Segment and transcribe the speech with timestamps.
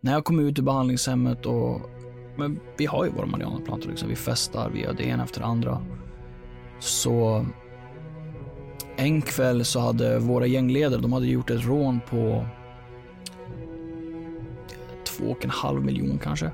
[0.00, 1.80] när jag kom ut ur behandlingshemmet och
[2.36, 4.08] men vi har ju våra marijuanaplantor, liksom.
[4.08, 5.82] vi festar, vi gör det ena efter det andra.
[6.78, 7.46] Så
[8.96, 12.46] en kväll så hade våra gängledare, de hade gjort ett rån på
[15.04, 16.50] två och en halv miljon kanske.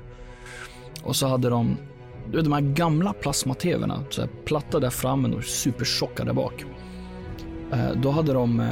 [1.03, 1.77] Och så hade de,
[2.31, 6.65] du vet de här gamla plasma-tvna, så här platta där framme och supertjocka där bak.
[7.71, 8.67] Eh, då hade de eh,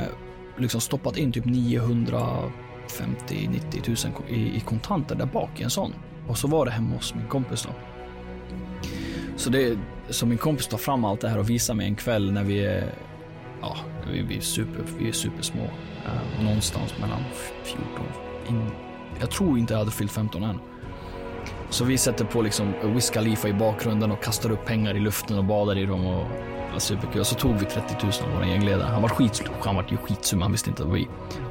[0.58, 2.52] liksom stoppat in typ 900
[2.92, 5.94] 50-90 000 i, i kontanter där bak i en sån.
[6.28, 7.70] Och så var det hemma hos min kompis då.
[9.36, 9.78] Så det,
[10.10, 12.66] så min kompis tar fram allt det här och visar mig en kväll när vi
[12.66, 12.94] är,
[13.62, 13.78] ja,
[14.12, 15.64] vi, vi är, super, vi är supersmå.
[15.64, 17.22] Uh, någonstans mellan
[17.64, 17.86] 14,
[18.50, 18.72] in,
[19.20, 20.60] jag tror inte jag hade fyllt 15 än.
[21.70, 25.38] Så vi sätter på liksom Wiz Khalifa i bakgrunden och kastar upp pengar i luften
[25.38, 26.28] och badar i dem och
[26.76, 27.20] var superkul.
[27.20, 28.88] Och så tog vi 30 000 av vår gängledare.
[28.88, 31.08] Han var skitstor, han var ju skitsur, han visste inte vad vi.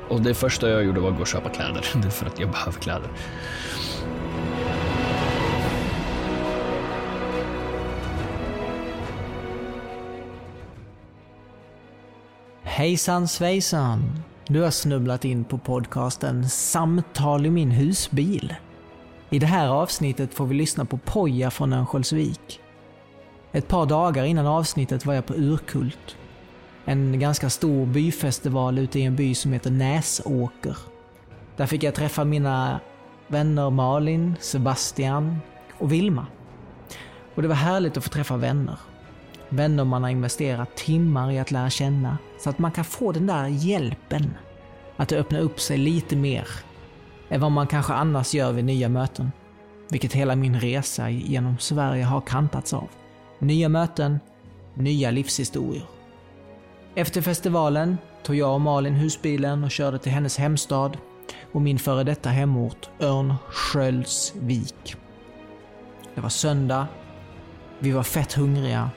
[0.09, 2.41] Och det första jag gjorde var att gå och köpa kläder, det är för att
[2.41, 3.10] jag behöver kläder.
[12.62, 14.23] Hejsan svejsan!
[14.49, 18.54] Du har snubblat in på podcasten Samtal i min husbil.
[19.30, 22.60] I det här avsnittet får vi lyssna på Poja från Örnsköldsvik.
[23.55, 26.16] Ett par dagar innan avsnittet var jag på Urkult.
[26.85, 30.77] En ganska stor byfestival ute i en by som heter Näsåker.
[31.57, 32.80] Där fick jag träffa mina
[33.29, 35.38] vänner Malin, Sebastian
[35.79, 36.27] och Vilma.
[37.35, 38.79] Och det var härligt att få träffa vänner.
[39.49, 43.27] Vänner man har investerat timmar i att lära känna så att man kan få den
[43.27, 44.35] där hjälpen
[44.96, 46.49] att öppna upp sig lite mer
[47.29, 49.33] än vad man kanske annars gör vid nya möten.
[49.91, 52.89] Vilket hela min resa genom Sverige har kantats av.
[53.45, 54.20] Nya möten,
[54.74, 55.82] nya livshistorier.
[56.95, 60.98] Efter festivalen tog jag och Malin husbilen och körde till hennes hemstad
[61.52, 64.97] och min före detta hemort Örnsköldsvik.
[66.15, 66.87] Det var söndag.
[67.78, 68.91] Vi var fett hungriga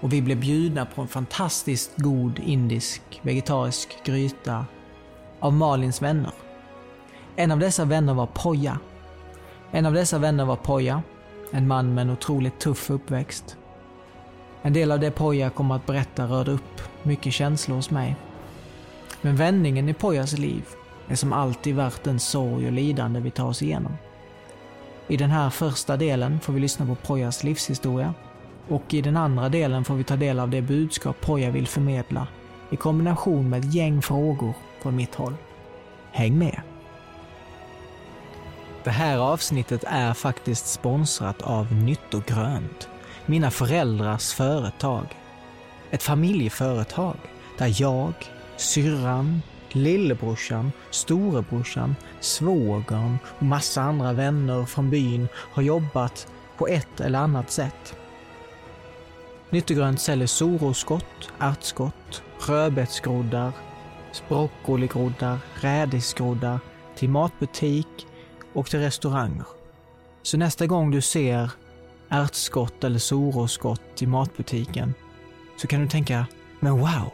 [0.00, 4.66] och vi blev bjudna på en fantastiskt god indisk vegetarisk gryta
[5.40, 6.32] av Malins vänner.
[7.36, 8.78] En av dessa vänner var Poja.
[9.70, 11.02] En av dessa vänner var Poja,
[11.52, 13.56] en man med en otroligt tuff uppväxt.
[14.62, 18.16] En del av det Poja kommer att berätta rörde upp mycket känslor hos mig.
[19.22, 20.64] Men vändningen i Pojas liv
[21.08, 23.92] är som alltid värt den sorg och lidande vi tar oss igenom.
[25.08, 28.14] I den här första delen får vi lyssna på Pojas livshistoria
[28.68, 32.26] och i den andra delen får vi ta del av det budskap Poja vill förmedla
[32.70, 35.34] i kombination med ett gäng frågor från mitt håll.
[36.12, 36.60] Häng med!
[38.84, 42.88] Det här avsnittet är faktiskt sponsrat av Nyttogrönt,
[43.30, 45.06] mina föräldrars företag.
[45.90, 47.16] Ett familjeföretag
[47.58, 48.12] där jag,
[48.56, 56.26] syrran, lillebrorsan, storebrorsan, svågern och massa andra vänner från byn har jobbat
[56.56, 57.96] på ett eller annat sätt.
[59.50, 63.52] Nyttegrönt säljer soroskott, ärtskott, rödbetsgroddar,
[64.28, 66.60] broccoligroddar, rädisgroddar
[66.96, 68.06] till matbutik
[68.52, 69.46] och till restauranger.
[70.22, 71.50] Så nästa gång du ser
[72.10, 74.94] ärtskott eller soroskott i matbutiken
[75.56, 76.26] så kan du tänka,
[76.60, 77.12] men wow!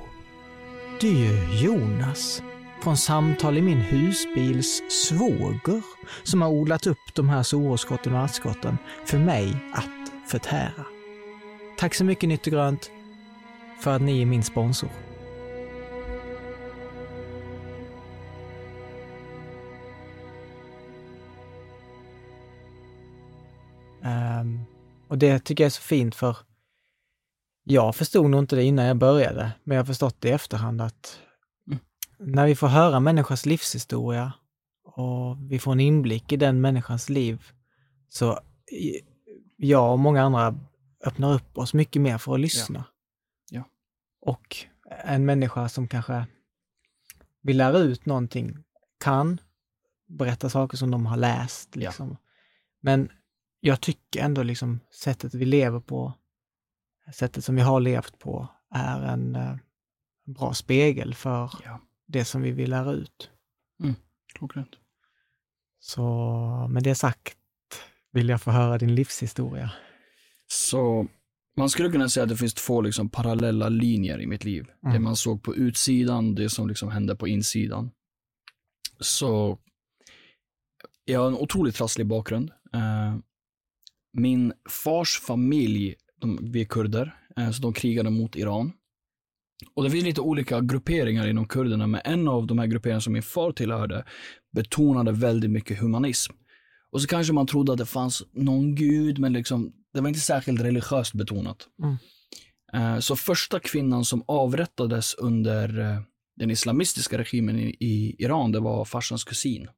[1.01, 2.43] Det är ju Jonas
[2.83, 5.83] från Samtal i min husbils svåger
[6.23, 10.87] som har odlat upp de här soroskotten och ärtskotten för mig att förtära.
[11.79, 12.91] Tack så mycket Nytt och Grönt
[13.81, 14.91] för att ni är min sponsor.
[24.03, 24.61] Um,
[25.09, 26.37] och det tycker jag är så fint för
[27.65, 30.81] jag förstod nog inte det innan jag började, men jag har förstått det i efterhand
[30.81, 31.21] att
[31.67, 31.79] mm.
[32.19, 34.33] när vi får höra människans livshistoria
[34.85, 37.51] och vi får en inblick i den människans liv,
[38.09, 38.41] så
[39.57, 40.55] jag och många andra
[41.05, 42.85] öppnar upp oss mycket mer för att lyssna.
[43.51, 43.59] Ja.
[43.59, 43.65] ja.
[44.21, 44.57] Och
[45.05, 46.27] en människa som kanske
[47.43, 48.65] vill lära ut någonting
[49.01, 49.41] kan
[50.09, 51.77] berätta saker som de har läst.
[51.77, 52.09] Liksom.
[52.11, 52.17] Ja.
[52.81, 53.11] Men
[53.61, 56.13] jag tycker ändå liksom sättet vi lever på,
[57.15, 59.57] sättet som vi har levt på, är en uh,
[60.27, 61.81] bra spegel för ja.
[62.07, 63.31] det som vi vill lära ut.
[63.83, 63.95] Mm,
[64.35, 64.77] klockrent.
[65.79, 66.03] Så
[66.71, 67.37] med det sagt
[68.13, 69.73] vill jag få höra din livshistoria.
[70.47, 71.07] Så
[71.57, 74.71] man skulle kunna säga att det finns två liksom parallella linjer i mitt liv.
[74.83, 74.95] Mm.
[74.95, 77.91] Det man såg på utsidan, det som liksom hände på insidan.
[79.01, 79.59] Så
[81.05, 82.51] jag har en otroligt trasslig bakgrund.
[84.17, 88.73] Min fars familj, de, vi är kurder, uh, så de krigade mot Iran.
[89.75, 93.13] Och det finns lite olika grupperingar inom kurderna, men en av de här grupperingarna som
[93.13, 94.05] min far tillhörde
[94.53, 96.33] betonade väldigt mycket humanism.
[96.91, 100.21] Och så kanske man trodde att det fanns någon gud, men liksom, det var inte
[100.21, 101.69] särskilt religiöst betonat.
[101.83, 101.97] Mm.
[102.73, 106.01] Eh, Så första kvinnan som avrättades under eh,
[106.37, 109.69] den islamistiska regimen i, i Iran, det var farsans kusin.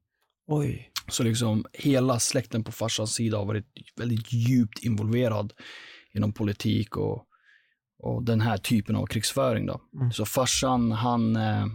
[0.46, 0.90] Oj.
[1.08, 3.66] Så liksom hela släkten på farsans sida har varit
[3.96, 5.52] väldigt djupt involverad
[6.14, 7.26] inom politik och,
[7.98, 9.66] och den här typen av krigsföring.
[9.66, 9.80] Då.
[9.94, 10.12] Mm.
[10.12, 11.66] Så farsan, han, eh,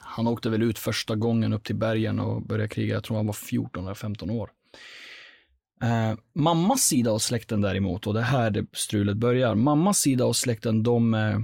[0.00, 2.94] han åkte väl ut första gången upp till bergen och började kriga.
[2.94, 4.50] Jag tror han var 14 eller 15 år.
[5.82, 9.54] Eh, mammas sida av släkten däremot, och det är här det strulet börjar.
[9.54, 11.38] Mammas sida av släkten, de eh,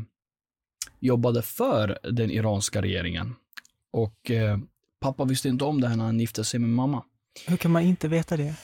[1.00, 3.34] jobbade för den iranska regeringen.
[3.92, 4.58] Och eh,
[5.04, 7.02] pappa visste inte om det här när han gifte sig med mamma.
[7.46, 8.54] Hur kan man inte veta det?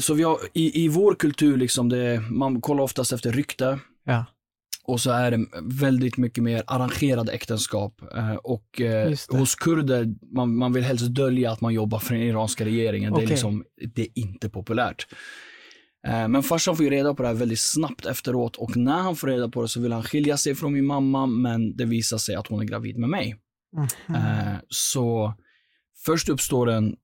[0.00, 4.24] Så vi har, i, i vår kultur, liksom det, man kollar oftast efter rykte Ja,
[4.88, 8.02] och så är det väldigt mycket mer arrangerade äktenskap.
[8.16, 9.38] Eh, och eh, det.
[9.38, 13.12] hos kurder, man, man vill helst dölja att man jobbar för den iranska regeringen.
[13.12, 13.26] Det, Okej.
[13.26, 13.64] är liksom,
[13.94, 15.06] det är inte populärt.
[16.06, 19.16] Eh, men farsan får ju reda på det här väldigt snabbt efteråt och när han
[19.16, 22.18] får reda på det så vill han skilja sig från min mamma, men det visar
[22.18, 23.36] sig att hon är gravid med mig.
[23.72, 24.14] Mhm.
[24.14, 25.34] Eh, så
[26.04, 26.96] först uppstår en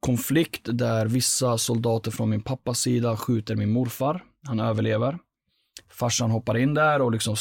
[0.00, 4.24] konflikt där vissa soldater från min pappas sida skjuter min morfar.
[4.46, 5.18] Han överlever.
[5.90, 7.36] Farsan hoppar in där och liksom,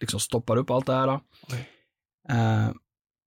[0.00, 1.08] liksom stoppar upp allt det här.
[2.28, 2.70] Eh,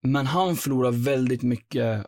[0.02, 2.06] men han förlorar väldigt mycket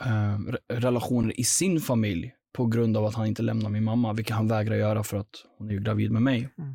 [0.00, 4.12] eh, re- relationer i sin familj på grund av att han inte lämnar min mamma,
[4.12, 6.48] vilket han vägrar göra för att hon är gravid med mig.
[6.58, 6.74] Mm.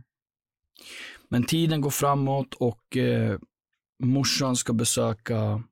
[1.29, 3.39] Men tiden går framåt och eh,
[4.03, 5.63] morsan ska besöka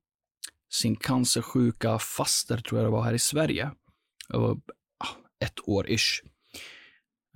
[0.73, 3.71] sin cancersjuka faster, tror jag det var, här i Sverige.
[4.29, 4.51] Jag var
[4.97, 6.23] ah, ett år ish.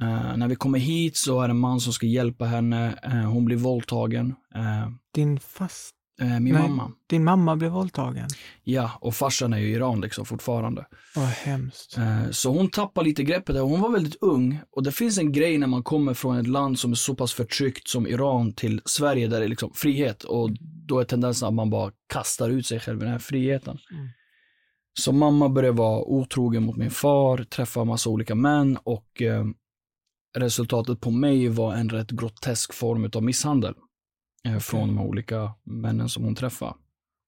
[0.01, 2.99] Uh, när vi kommer hit så är det en man som ska hjälpa henne.
[3.05, 4.35] Uh, hon blir våldtagen.
[4.55, 6.69] Uh, Din fast eh, min Nej.
[6.69, 6.91] mamma.
[7.09, 8.27] Din mamma blev våldtagen?
[8.63, 10.85] Ja, och farsan är ju i Iran liksom fortfarande.
[11.15, 11.97] Vad hemskt.
[11.97, 13.61] Eh, Så hon tappar lite greppet där.
[13.61, 16.79] Hon var väldigt ung och det finns en grej när man kommer från ett land
[16.79, 20.49] som är så pass förtryckt som Iran till Sverige där det är liksom frihet och
[20.87, 23.77] då är tendensen att man bara kastar ut sig själv i den här friheten.
[23.91, 24.07] Mm.
[24.99, 29.45] Så mamma började vara otrogen mot min far, träffa massa olika män och eh,
[30.37, 33.73] resultatet på mig var en rätt grotesk form av misshandel
[34.47, 36.73] eh, från de olika männen som hon träffade.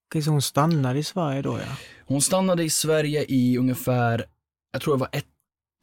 [0.09, 1.77] Okej, så hon stannade i Sverige då ja?
[2.05, 4.25] Hon stannade i Sverige i ungefär,
[4.71, 5.25] jag tror det var ett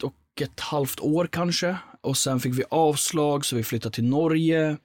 [0.03, 1.77] och ett halvt år kanske.
[2.01, 4.77] Och sen fick vi avslag så vi flyttade till Norge.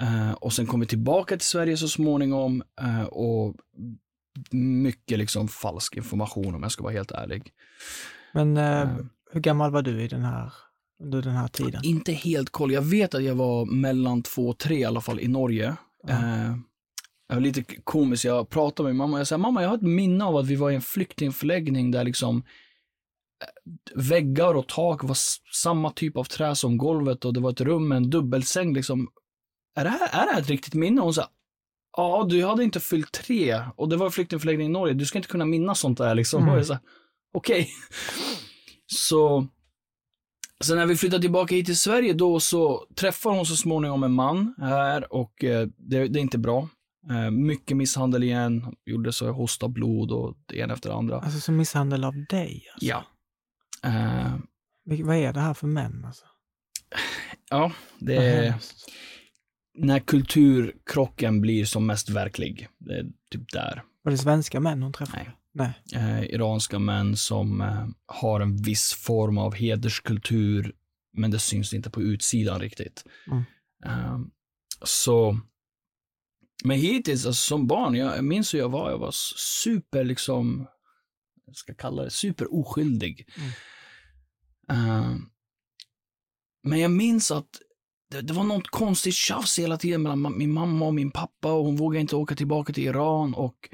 [0.00, 2.62] Eh, och sen kom vi tillbaka till Sverige så småningom.
[2.80, 3.54] Eh, och
[4.50, 7.52] mycket liksom falsk information om jag ska vara helt ärlig.
[8.32, 8.88] Men Eh.
[9.32, 10.52] hur gammal var du i den här,
[11.02, 11.80] under den här tiden?
[11.84, 12.72] Inte helt koll.
[12.72, 15.76] Jag vet att jag var mellan två och tre i alla fall i Norge.
[16.02, 16.12] Ja.
[16.12, 16.56] Eh,
[17.28, 18.24] jag var lite komisk.
[18.24, 20.56] Jag pratade med mamma och jag sa, mamma jag har ett minne av att vi
[20.56, 25.16] var i en flyktingförläggning där liksom eh, väggar och tak var
[25.54, 28.74] samma typ av trä som golvet och det var ett rum med en dubbelsäng.
[28.74, 29.08] Liksom.
[29.76, 31.00] Är, det här, är det här ett riktigt minne?
[31.00, 31.28] Och hon sa,
[31.96, 34.94] ja du hade inte fyllt tre och det var flyktingförläggning i Norge.
[34.94, 36.48] Du ska inte kunna minnas sånt där liksom.
[36.48, 36.64] Mm.
[37.34, 37.68] Okej.
[38.86, 39.46] Så
[40.64, 44.12] Sen när vi flyttade tillbaka hit till Sverige då så träffar hon så småningom en
[44.12, 46.68] man här och eh, det, det är inte bra.
[47.10, 51.20] Eh, mycket misshandel igen, gjorde så jag hostade blod och det ena efter det andra.
[51.20, 52.62] Alltså som misshandel av dig?
[52.74, 52.86] Alltså.
[52.86, 53.04] Ja.
[53.84, 54.34] Eh,
[55.04, 56.24] Vad är det här för män alltså?
[57.50, 58.54] ja, det är
[59.78, 62.68] när kulturkrocken blir som mest verklig.
[62.78, 63.82] Det är typ där.
[64.02, 65.22] Var det svenska män hon träffade?
[65.22, 65.34] Nej.
[65.94, 70.74] Eh, iranska män som eh, har en viss form av hederskultur,
[71.12, 73.04] men det syns inte på utsidan riktigt.
[73.26, 73.44] Mm.
[73.84, 74.18] Eh,
[74.84, 75.38] så,
[76.64, 79.12] men hittills, alltså, som barn, jag, minns hur jag var, jag var
[79.62, 80.66] super, liksom,
[81.46, 83.28] jag ska kalla det, super oskyldig.
[83.36, 83.50] Mm.
[84.70, 85.16] Eh,
[86.62, 87.60] men jag minns att
[88.10, 91.64] det, det var något konstigt tjafs hela tiden mellan min mamma och min pappa och
[91.64, 93.68] hon vågade inte åka tillbaka till Iran och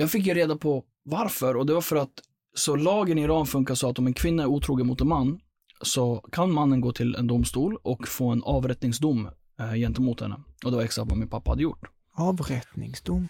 [0.00, 2.22] jag fick ju reda på varför och det var för att
[2.54, 5.40] så lagen i Iran funkar så att om en kvinna är otrogen mot en man
[5.82, 9.30] så kan mannen gå till en domstol och få en avrättningsdom
[9.60, 10.40] eh, gentemot henne.
[10.64, 11.90] Och det var exakt vad min pappa hade gjort.
[12.14, 13.28] Avrättningsdom?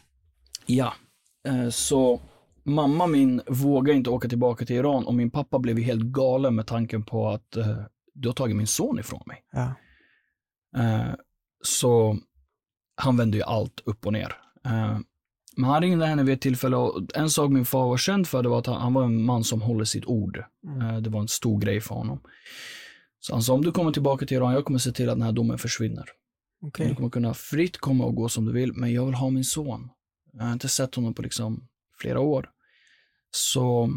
[0.66, 0.94] Ja,
[1.48, 2.20] eh, så
[2.62, 6.66] mamma min vågade inte åka tillbaka till Iran och min pappa blev helt galen med
[6.66, 7.78] tanken på att eh,
[8.14, 9.44] du har tagit min son ifrån mig.
[9.52, 9.74] Ja.
[10.80, 11.14] Eh,
[11.62, 12.18] så
[12.96, 14.36] han vände ju allt upp och ner.
[15.56, 18.42] Men han ringde henne vid ett tillfälle och en sak min far var känd för
[18.42, 20.44] det var att han, han var en man som håller sitt ord.
[20.66, 20.80] Mm.
[20.80, 22.20] Eh, det var en stor grej för honom.
[23.20, 25.22] Så han sa om du kommer tillbaka till Iran, jag kommer se till att den
[25.22, 26.04] här domen försvinner.
[26.62, 26.88] Okej.
[26.88, 29.44] Du kommer kunna fritt komma och gå som du vill, men jag vill ha min
[29.44, 29.90] son.
[30.32, 32.50] Jag har inte sett honom på liksom flera år.
[33.30, 33.90] Så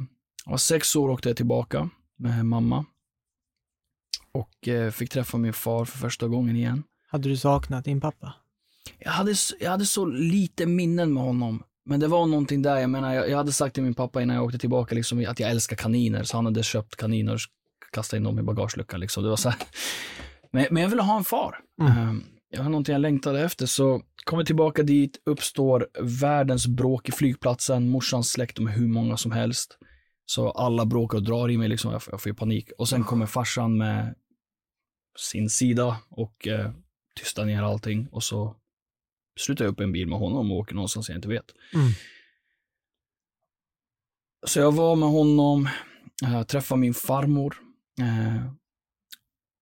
[0.46, 2.86] Jag var sex år och åkte jag tillbaka med mamma.
[4.32, 6.84] Och eh, fick träffa min far för första gången igen.
[7.08, 8.34] Hade du saknat din pappa?
[9.00, 11.63] Jag hade, jag hade så lite minnen med honom.
[11.86, 14.36] Men det var någonting där, jag menar, jag, jag hade sagt till min pappa innan
[14.36, 17.40] jag åkte tillbaka liksom, att jag älskar kaniner, så han hade köpt kaniner och
[17.92, 19.00] kastat in dem i bagageluckan.
[19.00, 19.24] Liksom.
[19.24, 19.60] Det var så här.
[20.52, 21.56] Men, men jag ville ha en far.
[21.82, 21.98] Mm.
[21.98, 27.12] Ehm, Jag har någonting jag längtade efter, så kommer tillbaka dit, uppstår världens bråk i
[27.12, 29.78] flygplatsen, morsans släkt, de är hur många som helst.
[30.25, 32.70] Så alla bråkar och drar i mig, liksom, jag, får- jag får panik.
[32.78, 34.16] Och sen kommer farsan med
[35.20, 36.72] sin sida och eh,
[37.20, 38.08] tystar ner allting.
[38.12, 38.56] Och så
[39.40, 41.46] slutar jag upp i en bil med honom och åker någonstans jag inte vet.
[41.74, 41.88] Mm.
[44.46, 45.70] Så jag var med honom,
[46.24, 47.56] äh, träffade min farmor.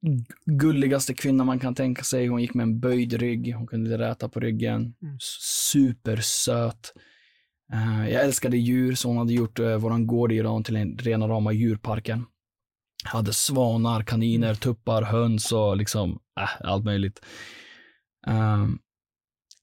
[0.05, 2.27] G- gulligaste kvinna man kan tänka sig.
[2.27, 4.95] Hon gick med en böjd rygg, hon kunde räta på ryggen.
[5.01, 5.17] Mm.
[5.71, 6.93] Supersöt.
[7.73, 10.97] Eh, jag älskade djur, så hon hade gjort uh, våran gård i Iran till en
[10.97, 12.25] rena rama djurparken.
[13.03, 17.21] Hade svanar, kaniner, tuppar, höns och liksom, äh, allt möjligt.
[18.27, 18.79] Ehm,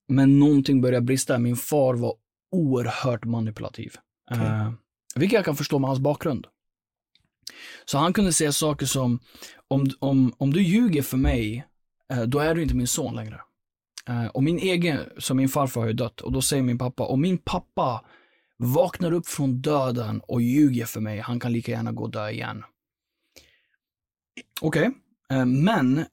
[0.09, 1.39] men någonting började brista.
[1.39, 2.15] Min far var
[2.51, 3.93] oerhört manipulativ.
[4.31, 4.47] Okej.
[4.47, 4.73] Eh,
[5.15, 6.47] vilket jag kan förstå med hans bakgrund.
[7.85, 9.19] Så han kunde säga saker som,
[9.69, 11.67] om, om, om du ljuger för mig,
[12.13, 13.41] eh, då är du inte min son längre.
[14.09, 17.03] Eh, och min egen, så min farfar har ju dött, och då säger min pappa,
[17.07, 18.05] om min pappa
[18.57, 22.31] vaknar upp från döden och ljuger för mig, han kan lika gärna gå och dö
[22.31, 22.65] igen.
[24.61, 24.91] Okej,
[25.47, 26.07] men eh, v-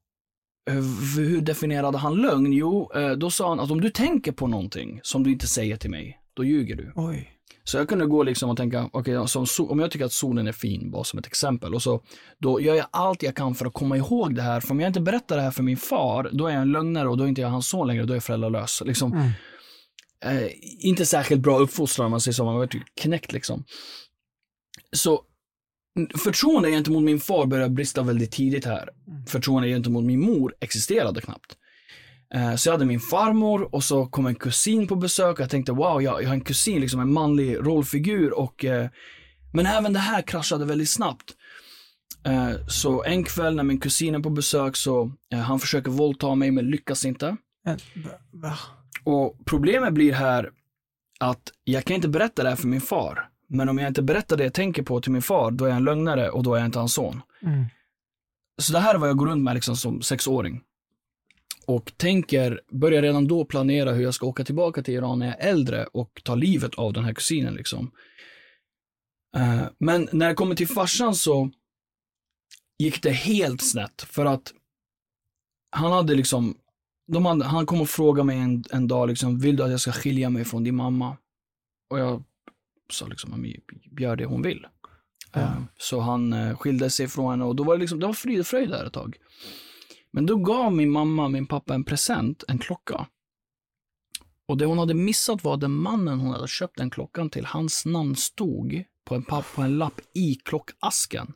[1.18, 2.54] hur definierade han lögn?
[2.54, 5.78] Jo, eh, då sa han att om du tänker på någonting som du inte säger
[5.78, 6.92] till mig, då ljuger du.
[6.96, 7.32] Oj.
[7.64, 10.52] Så jag kunde gå liksom och tänka, okej, so- om jag tycker att solen är
[10.52, 12.02] fin, bara som ett exempel, och så
[12.40, 14.60] då gör jag allt jag kan för att komma ihåg det här.
[14.60, 17.08] För om jag inte berättar det här för min far, då är jag en lögnare
[17.10, 18.82] och då är inte jag hans son längre, då är jag föräldralös.
[18.86, 19.32] Liksom, Mm.
[20.44, 23.64] eh, inte särskilt bra uppfostran om man säger så, man var typ knäckt liksom.
[24.96, 25.22] Så
[26.18, 28.90] förtroende gentemot min far började brista väldigt tidigt här.
[29.08, 29.26] Mm.
[29.26, 31.58] Förtroende gentemot min mor existerade knappt.
[32.34, 35.72] Eh, Så jag hade min farmor och så kom en kusin på besök jag tänkte
[35.72, 38.90] wow, jag, jag har en kusin, liksom en manlig rollfigur och eh,
[39.54, 41.36] men även det här kraschade väldigt snabbt.
[42.26, 45.12] Eh, Så en kväll när min kusin är på besök så
[45.46, 47.38] han försöker våldta mig men lyckas inte.
[49.04, 50.50] Och problemet blir här
[51.20, 53.30] att jag kan inte berätta det här för min far.
[53.48, 55.78] Men om jag inte berättar det jag tänker på till min far, då är jag
[55.78, 57.22] en lögnare och då är jag inte hans son.
[57.42, 57.66] Mm.
[58.58, 60.62] Så det här är vad jag går runt med liksom som sexåring.
[61.66, 65.40] Och tänker, börjar redan då planera hur jag ska åka tillbaka till Iran när jag
[65.40, 67.92] är äldre och ta livet av den här kusinen liksom.
[69.38, 71.52] Eh, men när det kommer till farsan så
[72.78, 74.54] gick det helt snett för att
[75.72, 76.58] han hade liksom,
[77.08, 79.82] de hade, han kom och frågade mig en, en dag liksom, vill du att jag
[79.82, 81.18] ska skilja mig från din mamma?
[81.90, 82.24] Och jag
[82.90, 83.54] sa liksom, "Ja, men
[84.00, 84.66] gör det hon vill.
[85.34, 85.40] Ja.
[85.42, 88.14] Eh, Så han eh, skilde sig från henne och då var det liksom, det var
[88.14, 89.18] frid och fröjd där ett tag.
[90.12, 93.08] Men då gav min mamma min pappa en present, en klocka.
[94.48, 97.46] Och det hon hade missat var att den mannen hon hade köpt den klockan till,
[97.46, 101.34] hans namn stod på en, papp, på en lapp i klockasken.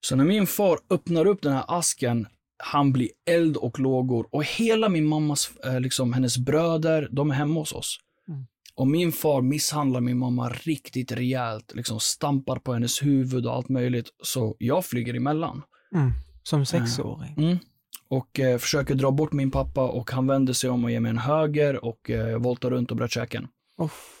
[0.00, 2.26] Så när min far öppnar upp den här asken,
[2.56, 7.34] han blir eld och lågor och hela min mammas, eh, liksom hennes bröder, de är
[7.34, 7.98] hemma hos oss.
[8.76, 13.68] Och min far misshandlar min mamma riktigt rejält, liksom stampar på hennes huvud och allt
[13.68, 14.08] möjligt.
[14.22, 15.62] Så jag flyger emellan.
[15.94, 16.12] Mm.
[16.42, 17.34] Som sexåring.
[17.38, 17.58] Mm.
[18.08, 21.10] Och eh, försöker dra bort min pappa och han vänder sig om och ger mig
[21.10, 23.48] en höger och eh, voltar runt och bröt käken.
[23.82, 24.20] Uff.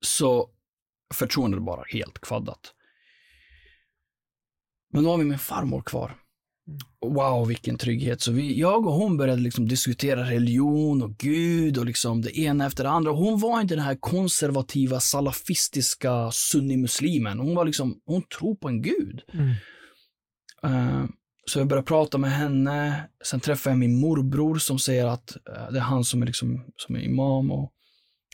[0.00, 0.50] Så
[1.14, 2.74] förtroendet bara helt kvaddat.
[4.92, 6.16] Men då har vi min farmor kvar.
[7.00, 8.20] Wow, vilken trygghet.
[8.20, 12.66] Så vi, jag och hon började liksom diskutera religion och Gud och liksom det ena
[12.66, 13.10] efter det andra.
[13.10, 17.38] Hon var inte den här konservativa, salafistiska sunnimuslimen.
[17.38, 19.22] Hon var liksom, hon tror på en gud.
[19.32, 19.50] Mm.
[20.64, 21.04] Eh,
[21.46, 23.08] så jag började prata med henne.
[23.24, 26.64] Sen träffade jag min morbror som säger att eh, det är han som är, liksom,
[26.76, 27.50] som är imam.
[27.50, 27.72] Och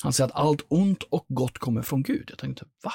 [0.02, 2.26] han säger att allt ont och gott kommer från Gud.
[2.28, 2.92] Jag tänkte, va?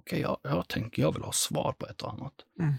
[0.00, 2.34] Okej, jag, jag tänker, jag vill ha svar på ett och annat.
[2.60, 2.74] Mm.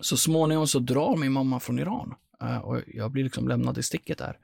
[0.00, 2.14] Så småningom så drar min mamma från Iran.
[2.42, 4.38] eh, och jag blir liksom lämnad i sticket där.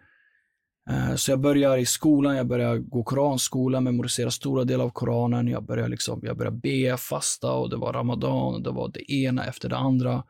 [0.90, 5.48] Eh, så jag börjar i skolan, jag börjar gå koranskola, memorisera stora delar av koranen.
[5.48, 9.12] Jag börjar, liksom, jag börjar be, fasta och det var ramadan och det var det
[9.12, 10.24] ena efter det andra.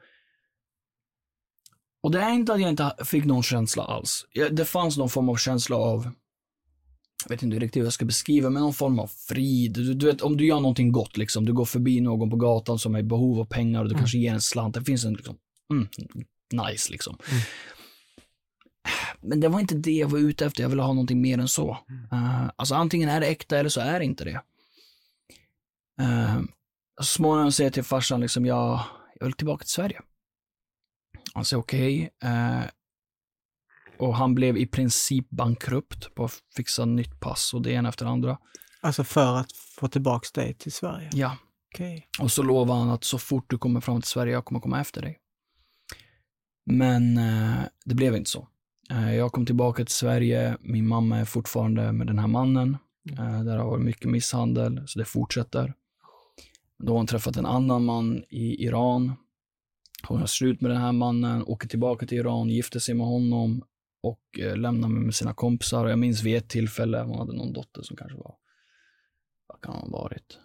[2.02, 4.26] Och det är inte att jag inte fick någon känsla alls.
[4.50, 6.10] Det fanns någon form av känsla av,
[7.24, 9.72] jag vet inte riktigt hur jag ska beskriva, men någon form av frid.
[9.72, 12.78] Du, du vet, om du gör någonting gott, liksom, du går förbi någon på gatan
[12.78, 13.98] som är i behov av pengar och du Mm.
[14.00, 14.74] kanske ger en slant.
[14.74, 15.36] Det finns en, liksom,
[15.70, 15.88] mm,
[16.68, 17.16] nice liksom.
[17.30, 17.42] Mm.
[19.20, 21.48] Men det var inte det jag var ute efter, jag ville ha någonting mer än
[21.48, 21.70] så.
[22.12, 24.40] Eh, alltså antingen är det äkta eller så är det inte det.
[26.00, 26.40] Eh,
[27.00, 28.80] Så småningom säger jag till farsan liksom, jag,
[29.20, 30.00] jag vill tillbaka till Sverige.
[31.34, 32.10] Han säger okej.
[32.20, 32.30] Okay.
[32.30, 32.62] Eh,
[34.02, 38.04] och han blev i princip bankrupt på att fixa nytt pass och det ena efter
[38.04, 38.38] det andra.
[38.80, 41.10] Alltså för att få tillbaka dig till Sverige?
[41.12, 41.36] Ja.
[41.74, 42.02] Okay.
[42.20, 44.80] Och så lovade han att så fort du kommer fram till Sverige, jag kommer komma
[44.80, 45.18] efter dig.
[46.66, 48.48] Men eh, det blev inte så.
[48.90, 52.76] Eh, jag kom tillbaka till Sverige, min mamma är fortfarande med den här mannen.
[53.10, 53.24] Mm.
[53.24, 55.74] Eh, där har varit mycket misshandel, så det fortsätter.
[56.78, 59.12] Då har hon träffat en annan man i Iran.
[60.02, 63.62] Hon har slut med den här mannen, åker tillbaka till Iran, gifter sig med honom
[64.02, 65.88] och eh, lämnar mig med sina kompisar.
[65.88, 68.34] Jag minns vid ett tillfälle, hon hade någon dotter som kanske var,
[69.46, 70.38] vad kan hon ha varit?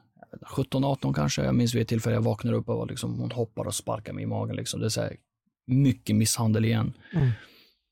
[0.55, 1.43] 17-18 kanske.
[1.43, 4.23] Jag minns vid ett tillfälle jag vaknade upp och liksom, hon hoppar och sparkar mig
[4.23, 4.55] i magen.
[4.55, 4.79] Liksom.
[4.79, 5.15] Det är så här,
[5.67, 6.93] mycket misshandel igen.
[7.13, 7.31] Mm.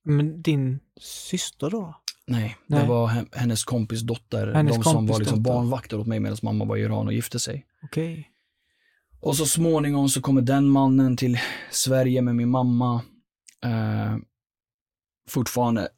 [0.04, 1.96] Men din syster då?
[2.28, 4.54] Nej, Nej, det var hennes kompis dotter.
[4.54, 7.40] Hennes de som var liksom barnvakter åt mig medan mamma var i Iran och gifte
[7.40, 7.66] sig.
[7.84, 8.12] Okej.
[8.12, 8.24] Okay.
[9.20, 11.40] Och så småningom så kommer den mannen till
[11.72, 13.02] Sverige med min mamma.
[13.64, 14.16] Eh,
[15.30, 15.90] fortfarande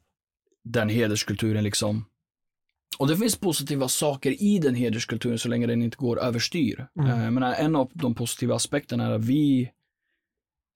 [0.64, 2.04] den hederskulturen liksom.
[2.98, 6.86] Och det finns positiva saker i den hederskulturen så länge den inte går överstyr.
[6.98, 7.10] Mm.
[7.10, 9.70] Eh, men en av de positiva aspekterna är att vi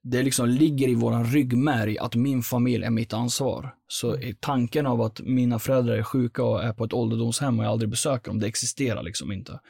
[0.04, 3.74] det liksom ligger i våran ryggmärg att min familj är mitt ansvar.
[3.88, 7.70] Så tanken av att mina föräldrar är sjuka och är på ett ålderdomshem och jag
[7.70, 9.60] aldrig besöker dem, det existerar liksom inte.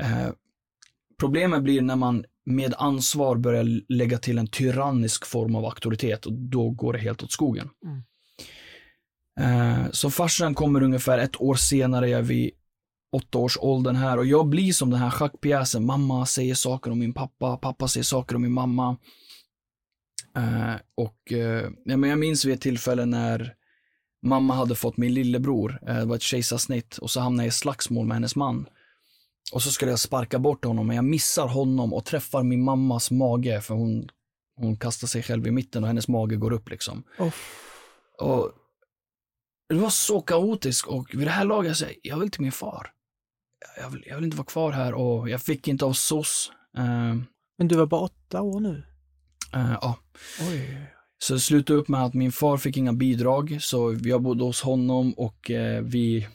[0.00, 0.28] Eh,
[1.18, 6.32] problemet blir när man med ansvar börjar lägga till en tyrannisk form av auktoritet och
[6.32, 7.68] då går det helt åt skogen.
[7.84, 8.02] Mm.
[9.40, 12.50] Eh, så farsan kommer ungefär ett år senare, jag är vid
[13.12, 15.86] åtta års åldern här och jag blir som den här schackpjäsen.
[15.86, 18.96] Mamma säger saker om min pappa, pappa säger saker om min mamma.
[20.38, 21.18] Uh, och
[21.84, 23.54] ja, men jag minns vid ett tillfälle när
[24.26, 27.54] mamma hade fått min lillebror, uh, det var ett kejsarsnitt, och så hamnade jag i
[27.54, 28.66] slagsmål med hennes man.
[29.52, 33.10] Och så skulle jag sparka bort honom, men jag missar honom och träffar min mammas
[33.10, 34.08] mage, för hon,
[34.56, 37.04] hon kastar sig själv i mitten och hennes mage går upp liksom.
[37.18, 37.32] Oh.
[38.18, 38.52] Och
[39.68, 42.90] det var så kaotiskt och vid det här laget, jag, jag vill till min far.
[43.76, 46.52] Jag vill, jag vill inte vara kvar här och jag fick inte av SOS.
[47.58, 48.82] men du var bara åtta år nu?
[49.56, 49.98] Uh, ja.
[50.40, 50.86] Oj.
[51.18, 54.62] Så det slutade upp med att min far fick inga bidrag, så jag bodde hos
[54.62, 56.28] honom och uh, vi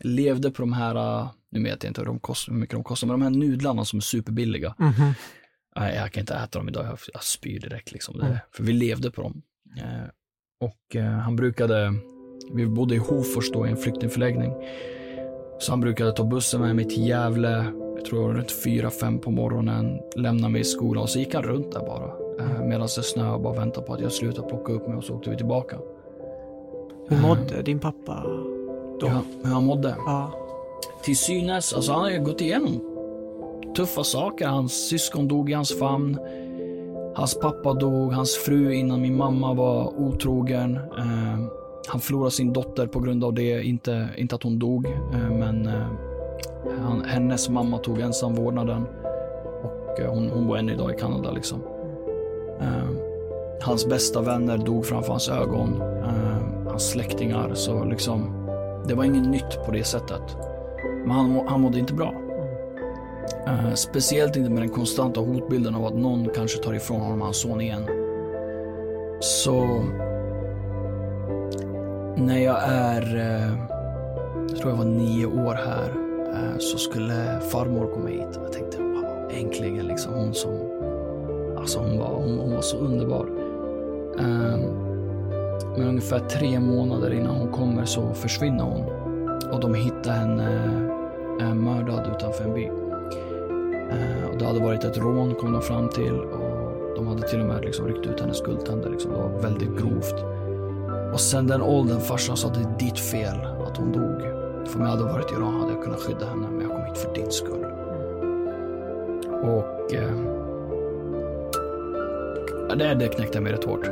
[0.00, 2.84] levde på de här, uh, nu vet jag inte hur, de kost, hur mycket de
[2.84, 4.74] kostar, men de här nudlarna som är superbilliga.
[4.78, 5.12] Mm -hmm.
[5.76, 8.20] Nej, jag kan inte äta dem idag, jag, spyr direkt liksom.
[8.20, 8.36] Mm.
[8.52, 9.42] för vi levde på dem.
[10.60, 11.94] och han brukade,
[12.52, 14.52] vi bodde i Hofors då i en flyktingförläggning.
[15.58, 19.30] Så han brukade ta bussen med mig till Gävle, jag tror runt fyra, fem på
[19.30, 22.22] morgonen, lämna mig i skolan och så gick han runt där bara.
[22.40, 25.04] Eh, medan det snöade och bara väntade på att jag slutade plocka upp mig och
[25.04, 25.78] så åkte vi tillbaka.
[27.08, 28.22] Hur eh, mådde din pappa
[29.00, 29.06] då?
[29.06, 29.96] Ja, hur han mådde?
[29.98, 30.41] Ja.
[31.02, 32.92] Till synes, alltså han har ju gått igenom
[33.74, 34.46] tuffa saker.
[34.46, 36.18] Hans syskon dog i hans famn.
[37.14, 40.76] Hans pappa dog, hans fru innan min mamma var otrogen.
[40.76, 41.38] Eh,
[41.86, 43.62] han förlorade sin dotter på grund av det.
[43.62, 45.86] Inte, inte att hon dog, eh, men eh,
[46.82, 48.86] han, hennes mamma tog ensam vårdnaden.
[49.62, 51.30] Och eh, hon, hon bor än idag i Kanada.
[51.30, 51.62] Liksom.
[52.60, 52.88] Eh,
[53.62, 55.82] hans bästa vänner dog framför hans ögon.
[55.82, 57.54] Eh, hans släktingar.
[57.54, 58.48] Så liksom,
[58.88, 60.51] det var inget nytt på det sättet.
[61.04, 62.14] Men han, han mådde inte bra.
[63.48, 67.36] Uh, speciellt inte med den konstanta hotbilden av att någon kanske tar ifrån honom hans
[67.36, 67.86] son igen.
[69.20, 69.84] Så
[72.16, 73.58] när jag är, uh,
[74.48, 75.90] jag tror jag var nio år här,
[76.32, 78.38] uh, så skulle farmor komma hit.
[78.42, 80.50] Jag tänkte, wow, äntligen liksom hon som
[81.56, 83.26] Alltså hon var, hon, hon var så underbar.
[85.76, 89.01] Men ungefär tre månader innan hon kommer så försvinner hon.
[89.52, 90.48] Och de hittar henne
[91.40, 92.66] uh, mördad utanför en by.
[92.66, 97.40] Uh, och det hade varit ett rån kom de fram till och de hade till
[97.40, 98.90] och med liksom ryckt ut hennes guldtänder.
[98.90, 99.12] Liksom.
[99.12, 100.14] Det var väldigt grovt.
[101.12, 103.36] Och sen den åldern farsan sa det är ditt fel
[103.66, 104.20] att hon dog.
[104.68, 106.84] För om jag hade varit i Iran hade jag kunnat skydda henne men jag kom
[106.84, 107.64] hit för din skull.
[109.42, 110.42] Och uh,
[112.76, 113.86] det, det knäckte mig rätt hårt.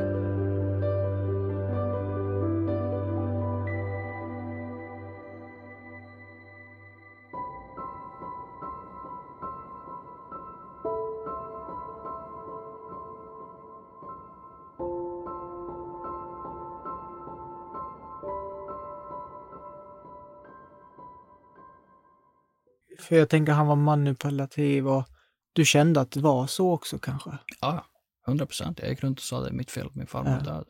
[23.11, 25.05] För jag tänker han var manipulativ och
[25.53, 27.31] du kände att det var så också kanske?
[27.61, 27.87] Ja,
[28.27, 28.79] 100 procent.
[28.79, 30.67] Jag gick runt och sa det är mitt fel min farmor är död.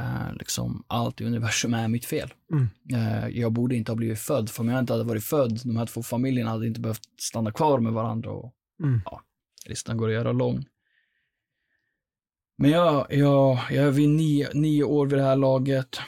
[0.00, 2.34] Uh, liksom allt i universum är mitt fel.
[2.52, 2.68] Mm.
[2.92, 5.76] Uh, jag borde inte ha blivit född, för om jag inte hade varit född, de
[5.76, 9.00] här två familjerna hade inte behövt stanna kvar med varandra och Mm.
[9.04, 9.20] Ja,
[9.66, 10.64] listan går att göra lång.
[12.58, 15.98] Men jag, jag, jag är vid nio, nio år vid det här laget.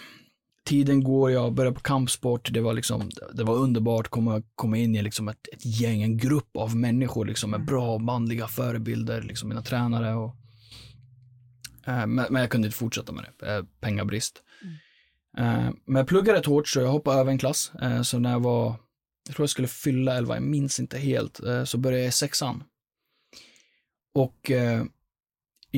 [0.66, 2.52] Tiden går, jag började på kampsport.
[2.52, 6.02] Det var, liksom, det var underbart att komma, komma in i liksom ett, ett gäng,
[6.02, 10.14] en grupp av människor liksom, med bra manliga förebilder, liksom mina tränare.
[10.14, 10.36] Och,
[11.86, 14.42] eh, men, men jag kunde inte fortsätta med det, eh, pengabrist.
[15.38, 17.72] Eh, men jag pluggade rätt hårt så jag hoppade över en klass.
[17.82, 18.76] Eh, så när jag var,
[19.26, 22.12] jag tror jag skulle fylla 11, jag minns inte helt, eh, så började jag i
[22.12, 22.64] sexan.
[24.14, 24.84] Och eh,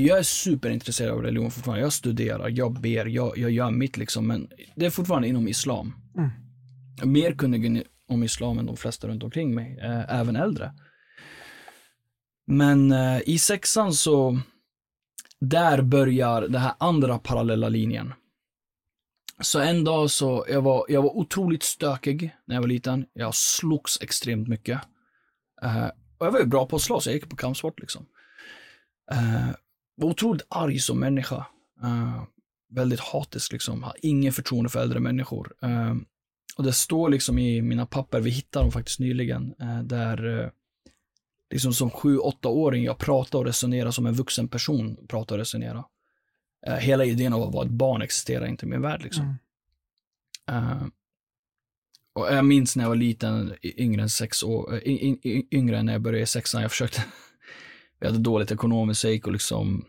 [0.06, 1.82] jag är superintresserad av religion fortfarande.
[1.82, 5.94] Jag studerar, jag ber, jag, jag gör mitt liksom, men det är fortfarande inom islam.
[6.16, 6.30] Mm.
[7.12, 10.72] Mer kunnig om islam än de flesta runt omkring mig, eh, även äldre.
[12.46, 14.40] Men eh, i sexan så,
[15.40, 18.14] där börjar den här andra parallella linjen.
[19.40, 23.06] Så en dag så, jag var, jag var otroligt stökig när jag var liten.
[23.12, 24.80] Jag slogs extremt mycket.
[25.62, 25.86] Eh,
[26.18, 28.06] och jag var ju bra på att slåss, jag gick på kampsport liksom.
[29.10, 29.67] Var
[30.06, 31.46] otroligt arg som människa.
[31.82, 32.22] Eh,
[32.70, 35.54] väldigt hatisk liksom, har ingen förtroende för äldre människor.
[35.62, 35.94] Eh,
[36.56, 40.50] och det står liksom i mina papper, vi hittade dem faktiskt nyligen, eh, där
[41.50, 45.84] liksom som sju, åttaåring jag pratar och resonerar som en vuxen person pratar och resonerar.
[46.66, 49.24] Eh, hela idén av att vara ett barn existerar inte i min värld liksom.
[49.24, 50.90] Mm.
[52.12, 54.80] Och jag minns när jag var liten, yngre än sex år,
[55.54, 57.04] yngre när jag började i sexan, jag försökte,
[58.00, 59.84] vi hade dåligt ekonomiskt, så jag gick och liksom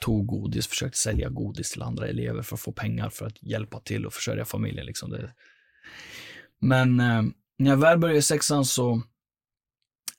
[0.00, 3.80] tog godis, försökte sälja godis till andra elever för att få pengar för att hjälpa
[3.80, 4.86] till och försörja familjen.
[4.86, 5.10] Liksom.
[5.10, 5.34] Det.
[6.58, 7.22] Men eh,
[7.58, 9.02] när jag väl började i sexan så,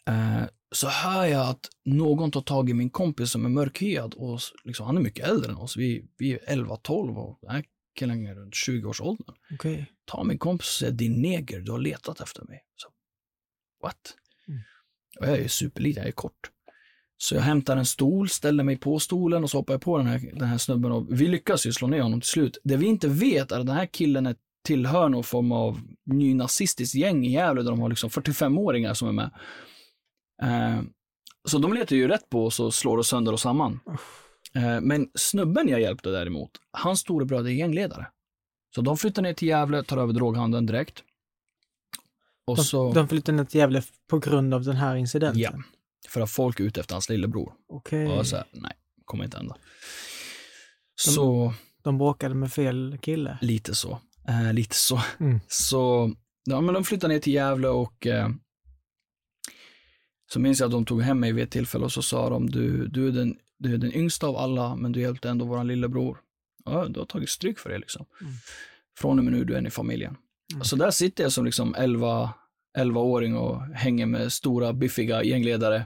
[0.07, 4.39] eh, så hör jag att någon tar tag i min kompis som är mörkhyad och
[4.63, 5.77] liksom, han är mycket äldre än oss.
[5.77, 7.63] Vi, vi är 11-12 och den här
[7.95, 9.91] killen är runt 20-årsåldern Okej.
[10.05, 12.63] tar min kompis och säger din neger, du har letat efter mig.
[12.75, 12.89] Så,
[13.81, 14.15] what?
[14.47, 14.61] Mm.
[15.19, 16.52] Och jag är ju superliten, jag är kort.
[17.23, 20.07] Så jag hämtar en stol, ställer mig på stolen och så hoppar jag på den
[20.07, 22.57] här, den här snubben och vi lyckas ju slå ner honom till slut.
[22.63, 26.95] Det vi inte vet är att den här killen är tillhör någon form av nynazistiskt
[26.95, 29.31] gäng i Gävle där de har liksom 45-åringar som är med.
[30.43, 30.81] Eh,
[31.49, 33.79] så de letar ju rätt på oss och slår oss sönder och samman.
[34.55, 38.07] Eh, men snubben jag hjälpte däremot, hans storebror är gängledare.
[38.75, 41.03] Så de flyttar ner till Gävle, tar över droghandeln direkt.
[42.47, 45.41] Och De, så, de flyttade ner till Gävle på grund av den här incidenten?
[45.41, 45.51] ja,
[46.09, 47.53] för att folk är ute efter hans lillebror.
[47.67, 48.07] Okej.
[48.07, 48.73] Och jag sa, nej,
[49.05, 49.57] kommer inte hända.
[50.95, 53.37] Så, De bråkade med fel kille?
[53.41, 53.99] lite så.
[54.27, 55.01] Eh, lite så.
[55.19, 55.39] Mm.
[55.47, 56.11] Så,
[56.43, 58.29] ja men de flyttade ner till Gävle och eh,
[60.33, 62.49] så minns jag att de tog hem mig vid ett tillfälle och så sa de,
[62.49, 65.67] du, du, är, den, du är den yngsta av alla, men du hjälpte ändå våran
[65.67, 66.17] lillebror.
[66.65, 68.05] Ja, du har tagit stryk för det liksom.
[68.21, 68.33] Mm.
[68.97, 70.17] Från och med nu, du är en i familjen.
[70.53, 70.63] Mm.
[70.63, 72.33] Så där sitter jag som liksom 11,
[72.77, 75.85] 11-åring och hänger med stora, biffiga gängledare.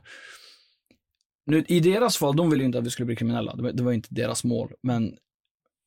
[1.45, 3.55] Nu, I deras fall, de ville ju inte att vi skulle bli kriminella.
[3.55, 4.73] Det var, det var inte deras mål.
[4.83, 5.17] Men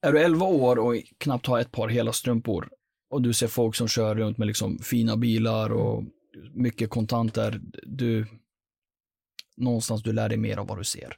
[0.03, 2.69] är du 11 år och knappt har ett par hela strumpor
[3.11, 6.05] och du ser folk som kör runt med liksom fina bilar och
[6.55, 8.27] mycket kontanter, du,
[9.57, 11.17] någonstans du lär dig mer av vad du ser.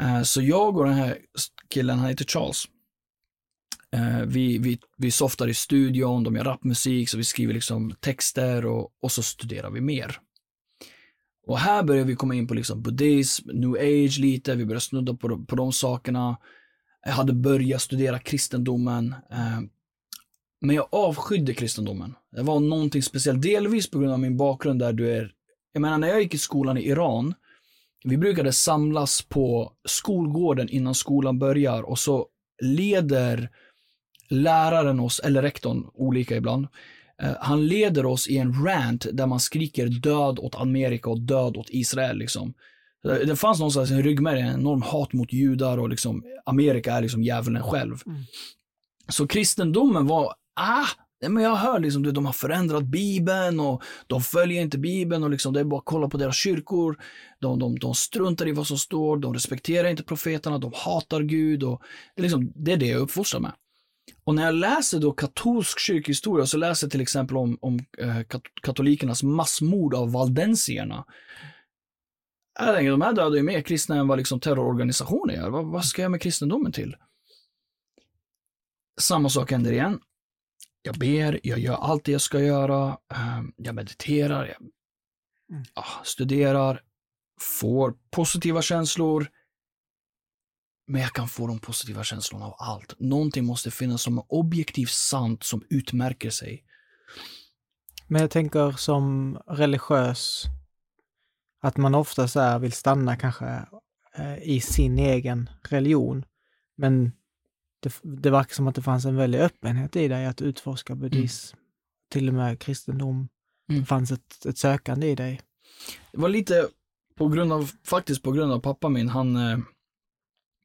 [0.00, 1.18] Eh, Så jag och den här
[1.68, 2.64] killen, han heter Charles,
[3.96, 8.66] Eh, vi, vi, vi softar i studion, de gör rapmusik, så vi skriver liksom texter
[8.66, 10.16] och, och så studerar vi mer.
[11.46, 15.14] Och här börjar vi komma in på liksom buddhism, new age lite, vi börjar snudda
[15.14, 16.36] på, de- på de sakerna.
[17.04, 19.14] Jag hade börjat studera kristendomen.
[19.30, 19.60] Eh,
[20.60, 22.14] men jag avskydde kristendomen.
[22.36, 25.32] Det var någonting speciellt, delvis på grund av min bakgrund där du är,
[25.72, 27.34] jag menar när jag gick i skolan i Iran,
[28.04, 32.26] vi brukade samlas på skolgården innan skolan börjar och så
[32.62, 33.50] leder
[34.32, 36.66] läraren oss, eller rektorn, olika ibland,
[37.22, 41.56] eh, han leder oss i en rant där man skriker död åt Amerika och död
[41.56, 42.18] åt Israel.
[42.18, 42.54] Liksom.
[43.02, 47.02] Det det fanns någonstans i ryggmärgen en enorm hat mot judar och liksom, Amerika är
[47.02, 47.98] liksom djävulen själv.
[48.06, 48.22] Mm.
[49.08, 50.86] Så kristendomen var, ah,
[51.28, 55.52] men jag hör liksom, de har förändrat Bibeln och de följer inte Bibeln och liksom,
[55.52, 56.98] det är bara att kolla på deras kyrkor.
[57.40, 61.62] De, de, de struntar i vad som står, de respekterar inte profeterna, de hatar Gud
[61.62, 61.82] och
[62.14, 63.52] det är, liksom, det är det jag är uppfostrad med.
[64.24, 68.20] Och när jag läser då katolsk kyrkhistoria så läser jag till exempel om, om eh,
[68.20, 71.04] kat- katolikernas massmord av valdensierna.
[72.58, 75.50] Jag tänker, de här dödar ju mer kristna än vad liksom terrororganisationer gör.
[75.50, 76.96] Vad, vad ska jag med kristendomen till?
[79.00, 80.00] Samma sak händer igen.
[80.82, 82.88] Jag ber, jag gör allt det jag ska göra.
[83.14, 84.56] eh, Jag mediterar, jag
[85.52, 85.64] Mm.
[85.74, 86.82] ah, studerar,
[87.40, 89.26] får positiva känslor.
[90.92, 92.94] Men jag kan få de positiva känslorna av allt.
[92.98, 96.64] Någonting måste finnas som är objektivt sant som utmärker sig.
[98.06, 100.44] Men jag tänker som religiös,
[101.60, 103.66] Att man ofta så här vill stanna kanske
[104.14, 106.24] eh, i sin egen religion.
[106.76, 107.12] Men
[107.80, 111.56] det, det verkar som att det fanns en väldig öppenhet i dig att utforska buddhism,
[112.10, 113.28] till och med kristendom.
[113.68, 113.80] Mm.
[113.80, 115.40] Det fanns ett, ett sökande i dig.
[116.12, 116.68] Det var lite
[117.14, 119.58] på grund av, faktiskt på grund av pappa min, han, eh,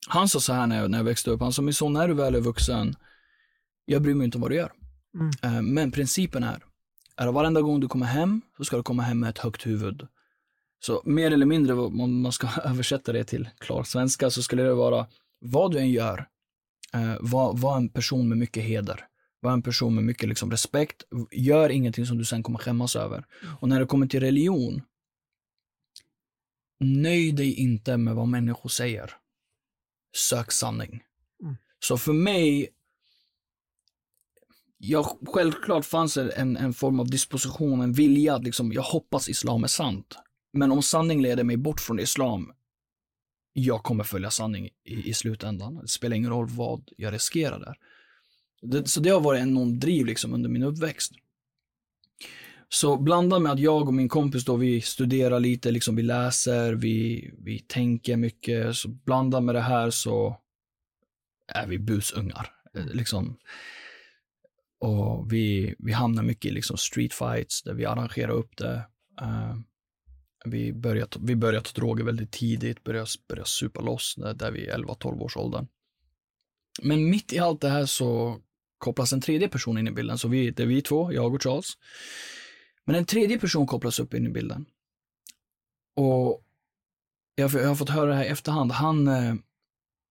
[0.08, 2.08] han sa så här när jag, när jag växte upp, han sa min son, när
[2.08, 2.96] du väl är vuxen,
[3.86, 4.72] jag bryr mig inte om vad du gör.
[5.15, 5.32] Mm.
[5.43, 6.63] Eh, Men principen är,
[7.15, 9.65] är att varenda gång du kommer hem, så ska du komma hem med ett högt
[9.65, 10.08] huvud.
[10.80, 14.74] Så mer eller mindre, om man ska översätta det till klar svenska, så skulle det
[14.74, 15.08] vara,
[15.39, 16.28] vad du än gör,
[16.93, 19.06] eh, var, var en person med mycket heder.
[19.39, 21.04] Var en person med mycket liksom, respekt.
[21.32, 23.26] Gör ingenting som du sen kommer skämmas över.
[23.60, 24.82] Och när det kommer till religion,
[26.80, 29.12] nöj dig inte med vad människor säger.
[30.17, 31.03] Sök sanning.
[31.43, 31.56] Mm.
[31.80, 32.69] Så för mig,
[34.77, 39.30] ja, självklart fanns det en, en form av disposition, en vilja att liksom, jag hoppas
[39.30, 40.17] islam är sant.
[40.53, 42.53] Men om sanning leder mig bort från islam,
[43.53, 45.75] jag kommer följa sanning i, i slutändan.
[45.75, 47.75] Det spelar ingen roll vad jag riskerar där.
[48.62, 51.12] Det, så det har varit en enorm driv liksom under min uppväxt.
[52.69, 56.73] Så blandat med att jag och min kompis då, vi studerar lite, liksom vi läser,
[56.73, 60.38] vi, vi tänker mycket, så blandat med det här så
[61.53, 62.51] är vi busungar.
[62.73, 63.38] eh, Liksom.
[64.80, 68.86] Och vi, vi hamnar mycket i liksom street fights där vi arrangerar upp det.
[69.21, 69.56] Eh,
[70.45, 74.67] vi börjar, vi börjar ta droger väldigt tidigt, börjar, börjar supa loss där, där vi
[74.67, 75.67] är 11-12 års åldern.
[76.82, 78.39] Men mitt i allt det här så
[78.77, 80.17] kopplas en tredje person in i bilden.
[80.17, 81.77] Så vi, det är vi två, jag och Charles.
[82.88, 84.65] Men en tredje person kopplas upp in i bilden.
[85.95, 86.43] Och
[87.36, 88.71] jag, jag har fått höra det här i efterhand.
[88.71, 89.36] Han, eh,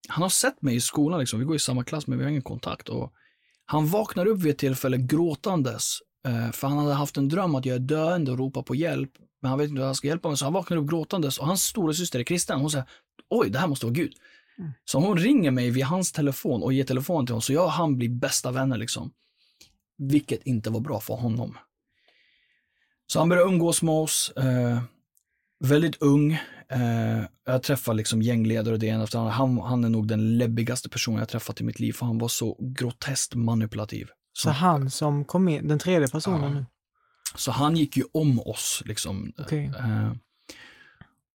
[0.09, 1.39] han har sett mig i skolan, liksom.
[1.39, 2.89] vi går i samma klass men vi har ingen kontakt.
[2.89, 3.13] Och
[3.67, 5.99] han vaknar upp vid ett tillfälle gråtandes.
[6.29, 9.11] Eh, för han hade haft en dröm att jag är döende och ropar på hjälp.
[9.43, 11.47] Men han vet inte hur han ska hjälpa mig så han vaknar upp gråtandes och
[11.47, 12.61] hans stora syster är kristen.
[12.61, 12.87] Hon säger,
[13.31, 14.13] oj det här måste vara Gud.
[14.59, 14.71] Mm.
[14.85, 17.43] Så hon ringer mig via hans telefon och ger telefon till honom.
[17.43, 19.13] Så jag och han blir bästa vänner liksom.
[19.99, 21.59] Vilket inte var bra för honom.
[23.07, 24.31] Så han började umgås med oss.
[24.37, 24.83] Eh,
[25.65, 26.33] väldigt ung.
[26.69, 29.19] Eh, jag träffar liksom gängledare och det ena efter.
[29.19, 32.29] Han, han är nog den läbbigaste personen jag träffat i mitt liv för han var
[32.29, 34.09] så groteskt manipulativ.
[34.33, 36.49] Så han som kom in, den tredje personen Ja.
[36.61, 36.67] nu.
[37.35, 39.33] Så han gick ju om oss liksom.
[39.39, 39.73] Okej.
[39.79, 40.13] Eh,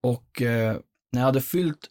[0.03, 0.77] och eh,
[1.11, 1.87] när jag hade fyllt,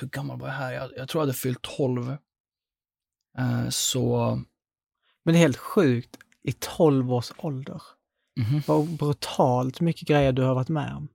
[0.00, 0.72] hur gammal var jag här?
[0.72, 2.16] Jag, jag tror jag hade fyllt 12.
[3.38, 4.34] Eh, så,
[5.24, 7.82] Men det är helt sjukt, i 12 års ålder.
[8.38, 8.62] Mhm.
[8.66, 11.08] Vad brutalt mycket grejer du har varit med om.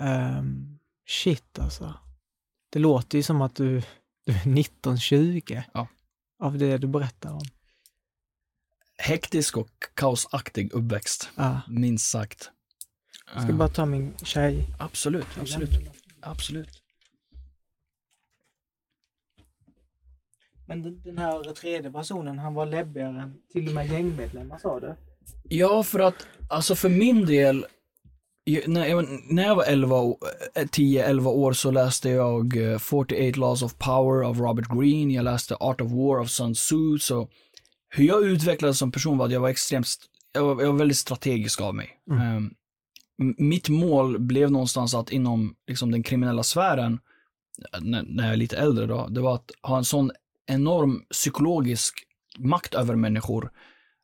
[0.00, 1.94] Ehm, shit alltså.
[2.70, 3.82] Det låter ju som att du,
[4.26, 5.88] du är 19-20 Ja.
[6.38, 7.42] av det du berättar om.
[8.98, 11.60] hektisk och kaosaktig uppväxt, Ja.
[11.68, 12.50] minst sagt.
[13.34, 14.66] Jag ska bara ta min tjej.
[14.78, 15.70] Absolut, absolut,
[16.20, 16.82] absolut.
[20.66, 24.80] Men den, den här tredje personen, han var läbbigare än till och med gängmedlemmar sa
[24.80, 24.96] du?
[25.48, 27.66] Ja, för att alltså för min del,
[28.66, 30.18] när jag, när jag var 11, å-
[30.54, 35.24] eh, 10-11 år så läste jag eh, 48 Laws of Power av Robert Greene, jag
[35.24, 37.28] läste Art of War av Sun Tzu, så
[37.94, 39.86] hur jag utvecklades som person var att jag var extremt,
[40.32, 41.88] jag var, jag var väldigt strategisk av mig.
[42.10, 42.22] Mm.
[42.22, 42.50] Ehm,
[43.22, 46.98] m- mitt mål blev någonstans att inom liksom, den kriminella sfären,
[47.74, 50.10] eh, när, när jag är lite äldre då, det var att ha en sån
[50.46, 51.94] enorm psykologisk
[52.38, 53.50] makt över människor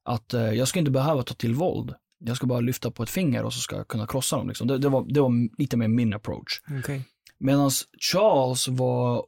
[0.06, 1.94] att eh, jag ska inte behöva ta till våld.
[2.18, 4.48] Jag ska bara lyfta på ett finger och så ska jag kunna krossa dem.
[4.48, 4.66] Liksom.
[4.66, 6.62] Det, det, var, det var lite mer min approach.
[6.78, 7.02] Okej.
[7.38, 7.70] Medan
[8.12, 9.26] Charles var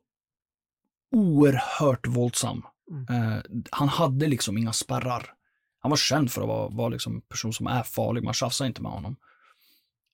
[1.17, 2.63] oerhört våldsam.
[2.91, 3.33] Mm.
[3.33, 5.35] Eh, han hade liksom inga spärrar.
[5.81, 8.67] Han var känd för att vara, vara liksom en person som är farlig, man tjafsar
[8.67, 9.17] inte med honom.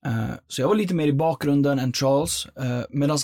[0.07, 2.47] Eh, så jag var lite mer i bakgrunden än Charles.
[2.47, 3.19] Uh, Medan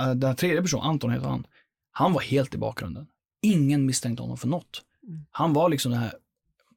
[0.00, 1.46] uh, den tredje personen, Anton heter han,
[1.92, 3.06] han var helt i bakgrunden.
[3.42, 4.82] Ingen misstänkte honom för något.
[5.08, 5.24] Mm.
[5.30, 6.12] Han var liksom det här,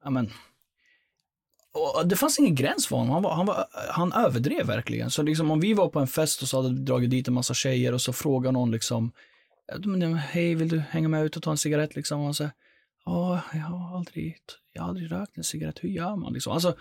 [0.10, 0.32] men,
[2.06, 3.14] det fanns ingen gräns för honom.
[3.14, 5.12] Han, var, han, var, han överdrev verkligen.
[5.12, 7.34] Så liksom om vi var på en fest och så hade vi dragit dit en
[7.34, 9.12] massa tjejer och så frågade någon liksom,
[10.20, 12.20] hej vill du hänga med ut och ta en cigarett liksom?
[12.20, 12.52] Och han säger,
[13.06, 14.38] ja, jag har aldrig,
[14.74, 16.54] jag har aldrig rökt en cigarett, hur gör man liksom?
[16.54, 16.76] Alltså,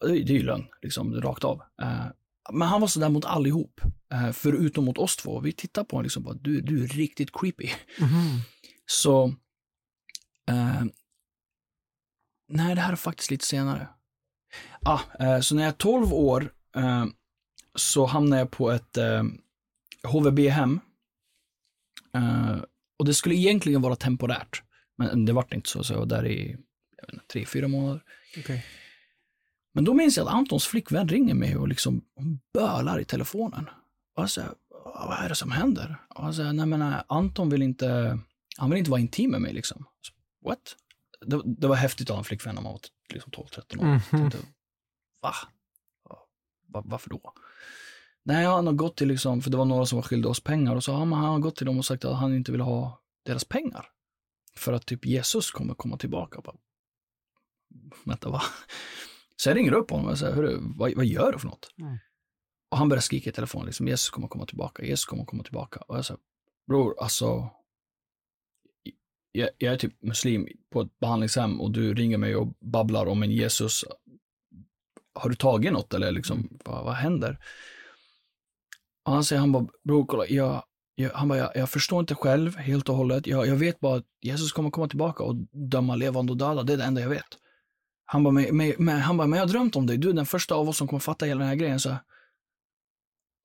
[0.00, 1.62] det är ju lögn, liksom, rakt av.
[1.82, 2.06] Eh,
[2.52, 3.80] men han var sådär mot allihop,
[4.12, 5.40] eh, förutom mot oss två.
[5.40, 7.68] Vi tittar på honom liksom, bara, du, du är riktigt creepy.
[8.00, 8.40] Mhm.
[8.86, 9.34] Så,
[10.48, 10.82] eh,
[12.48, 13.88] nej det här är faktiskt lite senare.
[14.84, 17.06] Ah, eh, så när jag är 12 år eh,
[17.74, 19.22] så hamnade jag på ett eh,
[20.02, 20.80] HVB-hem.
[22.14, 22.56] Eh,
[22.98, 24.62] och det skulle egentligen vara temporärt,
[24.98, 26.56] men det vart inte så, så jag var där i
[26.96, 28.02] jag inte, tre, fyra månader.
[28.38, 28.64] Okej.
[29.74, 33.68] Men då minns jag att Antons flickvän ringer mig och liksom hon bölar i telefonen.
[34.14, 34.50] Och jag säger,
[34.84, 35.96] vad är det som händer?
[36.08, 38.18] Och jag säger, nej men nej, Anton vill inte,
[38.58, 39.84] han vill inte vara intim med mig liksom.
[40.00, 40.12] Så,
[40.48, 40.76] What?
[41.26, 42.80] Det, det var häftigt att ha en flickvän när man var
[43.12, 43.84] liksom 12-13 år.
[43.84, 44.00] Mhm.
[44.10, 44.38] Tänkte,
[45.22, 45.32] Va?
[46.68, 46.82] Va?
[46.84, 47.32] Varför då?
[48.22, 50.76] Nej, han har gått till liksom, för det var några som var skyldiga oss pengar
[50.76, 53.02] och så har han har gått till dem och sagt att han inte vill ha
[53.24, 53.86] deras pengar.
[54.56, 56.40] För att typ Jesus kommer komma tillbaka.
[56.40, 56.56] Bara,
[58.04, 58.42] Vänta, va?
[59.36, 61.70] Så jag ringer upp honom och säger, Hörru, vad, vad gör du för något?
[61.78, 61.98] Mm.
[62.70, 65.80] Och han börjar skrika i telefon, liksom, Jesus kommer komma tillbaka, Jesus kommer komma tillbaka.
[65.80, 66.20] Och jag säger,
[66.66, 67.50] bror, alltså,
[69.32, 73.22] jag, jag är typ muslim på ett behandlingshem och du ringer mig och babblar om
[73.22, 73.84] en Jesus.
[75.14, 77.38] Har du tagit något eller liksom, vad, vad händer?
[79.04, 80.62] Och han säger, han bara, bror, kolla, jag,
[80.94, 83.26] jag, han bara, jag, jag förstår inte själv helt och hållet.
[83.26, 85.36] Jag, jag vet bara att Jesus kommer komma tillbaka och
[85.70, 86.62] döma levande och döda.
[86.62, 87.24] Det är det enda jag vet.
[88.04, 89.96] Han bara, men, men, men, han bara, men jag har drömt om dig.
[89.98, 91.80] Du är den första av oss som kommer fatta hela den här grejen.
[91.80, 91.90] Så,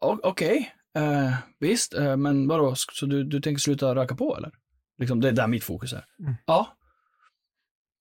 [0.06, 4.52] "O- Okej, eh, visst, eh, men vadå, så du, du tänker sluta röka på eller?
[4.98, 6.06] Liksom, det är där mitt fokus är.
[6.20, 6.34] Mm.
[6.46, 6.78] Ja.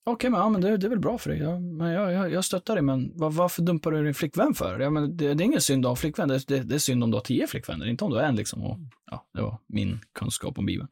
[0.05, 1.39] Okej, men, ja, men det, det är väl bra för dig.
[1.39, 4.81] Ja, men jag, jag, jag stöttar dig, men var, varför dumpar du din flickvän för?
[4.81, 7.11] Ja, men det, det är ingen synd en flickvän, det, det, det är synd om
[7.11, 8.37] du har tio flickvänner, inte om du har en.
[8.37, 8.63] Liksom.
[8.63, 8.79] Och,
[9.11, 10.89] ja, det var min kunskap om Bibeln.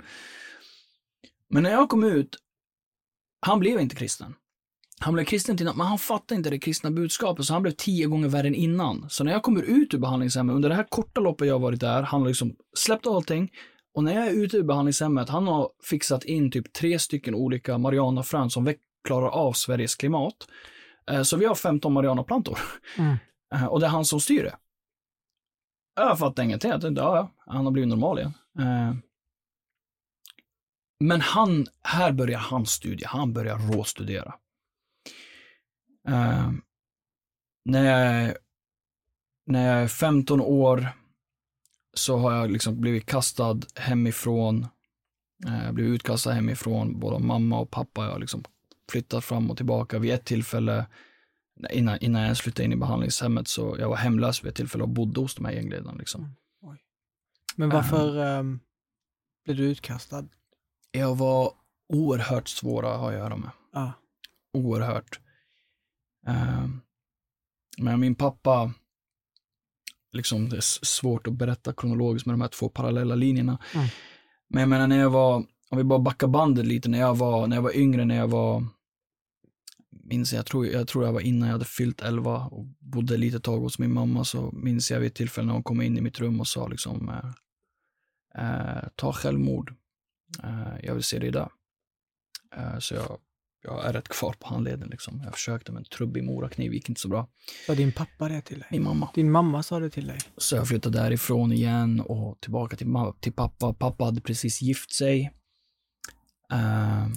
[1.49, 2.37] Men när jag kom ut,
[3.41, 4.35] han blev inte kristen.
[5.03, 8.07] Han blev kristen till men han fattade inte det kristna budskapet, så han blev tio
[8.07, 9.07] gånger värre än innan.
[9.11, 12.03] Så när jag kommer ut ur behandlingshemmet, under det här korta loppet jag varit där,
[12.03, 13.51] han har liksom släppt allting.
[13.95, 17.79] Och när jag är ute ur behandlingshemmet, han har fixat in typ tre stycken olika
[17.79, 18.75] marijuanafrön som
[19.05, 20.35] klarar av Sveriges klimat.
[21.11, 22.59] Eh, Så vi har 15 marijuanaplantor.
[22.99, 23.17] Mm.
[23.55, 24.57] Eh, Och det är han som styr det.
[25.95, 26.71] Jag fattar ingenting.
[26.71, 28.33] Jag tänkte, ja, han har blivit normal igen.
[28.59, 28.95] Eh,
[31.05, 33.05] Men han, här börjar hans studie.
[33.07, 34.35] Han börjar råstudera.
[37.65, 38.35] När, jag,
[39.47, 40.89] när jag är 15 år
[41.95, 44.67] så har jag liksom blivit kastad hemifrån.
[45.47, 48.05] Eh, Jag blev utkastad hemifrån, både mamma och pappa.
[48.05, 48.45] Jag har liksom
[48.91, 49.99] flyttat fram och tillbaka.
[49.99, 50.87] Vid ett tillfälle,
[51.71, 54.89] innan, innan jag flyttade in i behandlingshemmet, så jag var hemlös vid ett tillfälle och
[54.89, 55.99] bodde hos de här gängledarna.
[55.99, 56.37] Liksom.
[57.57, 58.61] Men varför ehm,
[59.45, 60.25] blev du utkastad?
[60.93, 61.53] Jag var
[61.89, 63.51] oerhört svåra att ha att göra med.
[63.73, 63.93] Ja.
[64.53, 65.21] Oerhört.
[66.27, 66.67] Eh,
[67.79, 68.73] Men min pappa,
[70.13, 73.59] liksom det är svårt att berätta kronologiskt med de här två parallella linjerna.
[73.75, 73.87] Mm.
[74.49, 75.37] Men jag menar när jag var,
[75.71, 78.29] om vi bara backar bandet lite, när jag var, när jag var yngre, när jag
[78.29, 78.65] var,
[79.91, 83.17] minns jag, jag tror, jag tror jag var innan jag hade fyllt 11 och bodde
[83.17, 85.99] lite tag hos min mamma, så minns jag vid ett tillfälle när hon kom in
[85.99, 87.31] i mitt rum och sa liksom, eh,
[88.45, 89.75] eh, ta självmord,
[90.43, 91.49] eh, jag vill se dig dö.
[92.57, 93.19] Eh, så jag,
[93.63, 95.21] jag är rätt kvar på handleden liksom.
[95.25, 97.29] Jag försökte med en trubbig morakniv, gick inte så bra.
[97.67, 98.69] Sa din pappa det till dig?
[98.71, 99.11] Min mamma.
[99.15, 100.19] Din mamma sa det till dig?
[100.37, 102.87] Så jag flyttade därifrån igen och tillbaka till,
[103.21, 103.75] till pappa.
[103.75, 105.33] Pappa hade precis gift sig.
[106.53, 107.13] Ehm,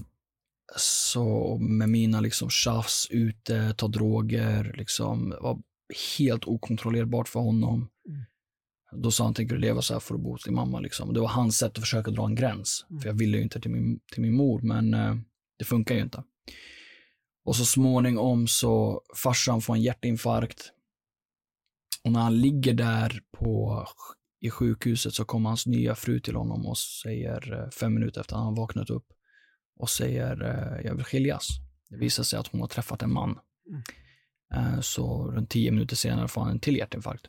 [0.77, 5.59] så med mina liksom tjafs ute, ta droger, liksom, det var
[6.17, 7.89] helt okontrollerbart för honom.
[8.09, 8.23] Mm.
[9.03, 10.79] Då sa han, tänker du leva så här får du bo hos din mamma.
[10.79, 11.13] Liksom.
[11.13, 12.85] Det var hans sätt att försöka dra en gräns.
[12.89, 13.01] Mm.
[13.01, 15.15] För jag ville ju inte till min, till min mor, men eh,
[15.59, 16.23] det funkar ju inte.
[17.45, 20.71] Och så småningom så farsan får en hjärtinfarkt.
[22.03, 23.85] Och när han ligger där på,
[24.41, 28.35] i sjukhuset så kommer hans nya fru till honom och säger eh, fem minuter efter
[28.35, 29.07] att han vaknat upp
[29.79, 31.47] och säger eh, jag vill skiljas.
[31.89, 33.39] Det visar sig att hon har träffat en man.
[33.69, 33.83] Mm.
[34.53, 37.27] Eh, Så runt tio minuter senare får han en till hjärtinfarkt.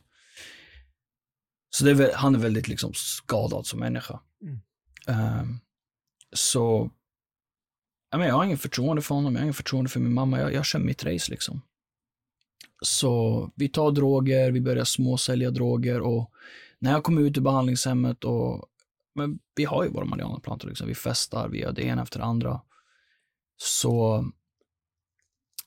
[1.69, 4.19] Så är, han är väldigt liksom skadad som människa.
[4.41, 4.59] Mm.
[5.07, 5.45] Eh,
[6.35, 6.91] Så
[8.15, 10.39] ja, men jag har ingen förtroende för honom, jag har ingen förtroende för min mamma.
[10.39, 11.61] Jag, jag kör mitt race liksom.
[12.81, 16.31] Så vi tar droger, vi börjar småsälja droger och
[16.79, 18.65] när jag kom ut ur behandlingshemmet och
[19.15, 20.87] men vi har ju våra marijuanaplantor, liksom.
[20.87, 22.61] vi festar, vi gör det ena efter det andra.
[23.57, 24.25] Så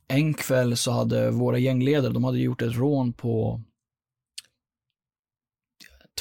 [0.09, 3.63] en kväll så hade våra gängledare, de hade gjort ett rån på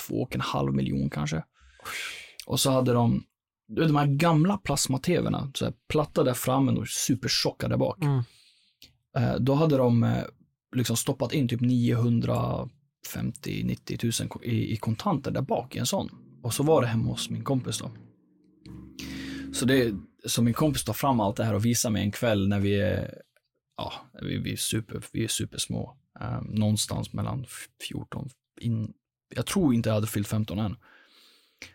[0.07, 1.43] två och en halv miljon kanske.
[2.45, 3.23] Och så hade de,
[3.68, 4.57] de här gamla
[5.65, 8.03] här platta där framme och supertjocka där bak.
[8.03, 8.24] Mm.
[9.18, 10.24] Eh, då hade de eh,
[10.76, 16.09] liksom stoppat in typ 950-90 tusen ko- i, i kontanter där bak i en sån.
[16.43, 17.91] Och så var det hemma hos min kompis då.
[19.53, 19.93] Så det,
[20.26, 22.82] så min kompis tar fram allt det här och visar mig en kväll när vi
[22.82, 23.22] är,
[23.78, 25.97] ja, vi, vi är, super, vi är supersmå.
[26.20, 27.45] Eh, någonstans mellan
[27.88, 28.30] 14,
[28.61, 28.93] in,
[29.36, 30.76] jag tror inte jag hade fyllt 15 än.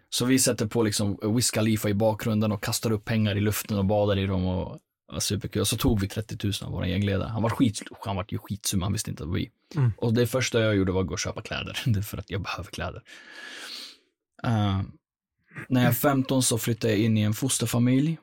[0.09, 3.79] Så vi sätter på liksom Wiz Khalifa i bakgrunden och kastar upp pengar i luften
[3.79, 4.79] och badar i dem och
[5.13, 5.61] var superkul.
[5.61, 7.29] Och så tog vi 30 000 av vår gängledare.
[7.29, 9.51] Han var, skit, han var ju skitsum, han visste inte var vi.
[9.75, 9.93] Mm.
[9.97, 12.71] Och det första jag gjorde var att gå och köpa kläder, för att jag behöver
[12.71, 13.03] kläder.
[14.47, 14.83] Uh,
[15.69, 18.19] när jag är 15 så flyttade jag in i en fosterfamilj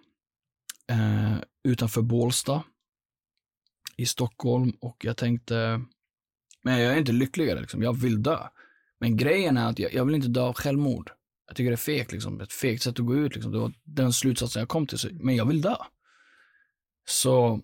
[0.92, 2.64] uh, utanför Bålsta
[3.98, 5.82] i Stockholm och jag tänkte,
[6.64, 7.84] men jag är inte lyckligare, liksom.
[7.84, 8.40] jag vill dö.
[9.00, 11.12] Men grejen är att jag, jag vill inte dö av självmord.
[11.50, 12.42] Jag tycker det är fegt, liksom.
[12.42, 13.36] ett fegt sätt att gå ut.
[13.36, 13.52] Liksom.
[13.52, 15.76] Det var den slutsatsen jag kom till, men jag vill dö.
[17.10, 17.62] Så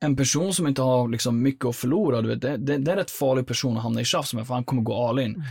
[0.00, 2.92] en person som inte har liksom mycket att förlora, du vet, det, det, det är
[2.92, 5.34] en rätt farlig person att hamna i tjafs med, för han kommer gå all in.
[5.34, 5.42] Mm.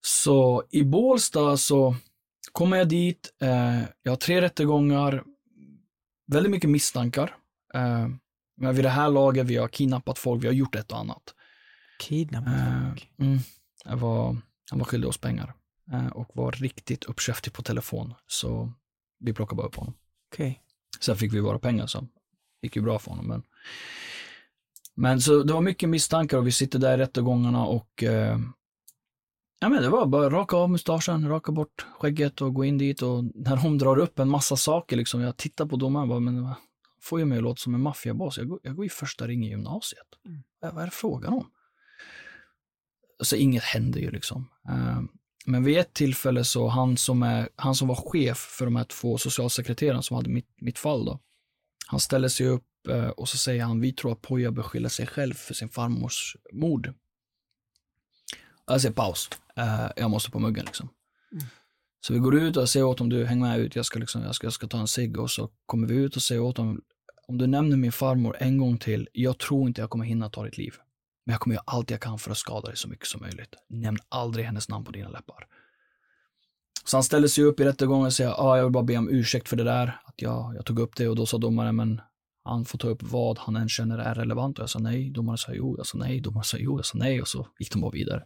[0.00, 1.96] Så i Bålsta så
[2.52, 5.24] kommer jag dit, eh, jag har tre rättegångar,
[6.26, 7.36] väldigt mycket misstankar.
[7.74, 8.08] Eh,
[8.56, 11.22] men vid det här laget, vi har kidnappat folk, vi har gjort ett och annat.
[12.00, 13.10] Kidnappat eh, folk?
[13.18, 13.38] Mm,
[13.84, 14.36] jag var,
[14.70, 15.61] han var skyldig oss pengar eh,
[16.12, 18.72] och var riktigt uppkäftig på telefon, så
[19.18, 19.94] vi plockade bara upp honom.
[20.32, 20.54] Okay.
[21.00, 22.06] Sen fick vi våra pengar, så
[22.62, 23.26] gick ju bra för honom.
[23.26, 23.42] Men,
[24.94, 28.38] men så det var mycket misstankar och vi sitter där i rättegångarna och eh,
[29.60, 33.02] ja, men det var bara raka av mustaschen, raka bort skägget och gå in dit
[33.02, 36.20] och när de drar upp en massa saker, liksom, jag tittar på domaren och bara,
[36.20, 36.54] men
[37.02, 38.38] får ju mig att låta som en maffiaboss.
[38.38, 40.06] Jag går, jag går i första ring i gymnasiet.
[40.26, 40.42] Mm.
[40.60, 41.50] Vad, vad är det frågan om?
[43.22, 44.48] Så inget händer ju liksom.
[44.68, 45.02] Uh,
[45.44, 48.84] men vid ett tillfälle så han som, är, han som var chef för de här
[48.84, 51.20] två socialsekreterarna som hade mitt, mitt fall då,
[51.86, 55.06] han ställer sig upp uh, och så säger han, vi tror att Poja beskyller sig
[55.06, 56.94] själv för sin farmors mord.
[58.66, 60.88] Jag säger paus, uh, jag måste på muggen liksom.
[61.32, 61.44] Mm.
[62.00, 64.22] Så vi går ut och säger åt dem, du häng med ut, jag ska, liksom,
[64.22, 66.56] jag ska, jag ska ta en cigg och så kommer vi ut och säger åt
[66.56, 66.80] dem,
[67.28, 70.44] om du nämner min farmor en gång till, jag tror inte jag kommer hinna ta
[70.44, 70.74] ditt liv.
[71.24, 73.54] Men jag kommer göra allt jag kan för att skada dig så mycket som möjligt.
[73.68, 75.46] Nämn aldrig hennes namn på dina läppar.
[76.84, 78.96] Så han ställer sig upp i rättegången och säger, ja, ah, jag vill bara be
[78.96, 81.76] om ursäkt för det där, att jag, jag tog upp det och då sa domaren,
[81.76, 82.00] men
[82.44, 85.38] han får ta upp vad han än känner är relevant och jag sa nej, domaren
[85.38, 87.80] sa jo, jag sa nej, domaren sa jo, jag sa nej och så gick de
[87.80, 88.24] bara vidare.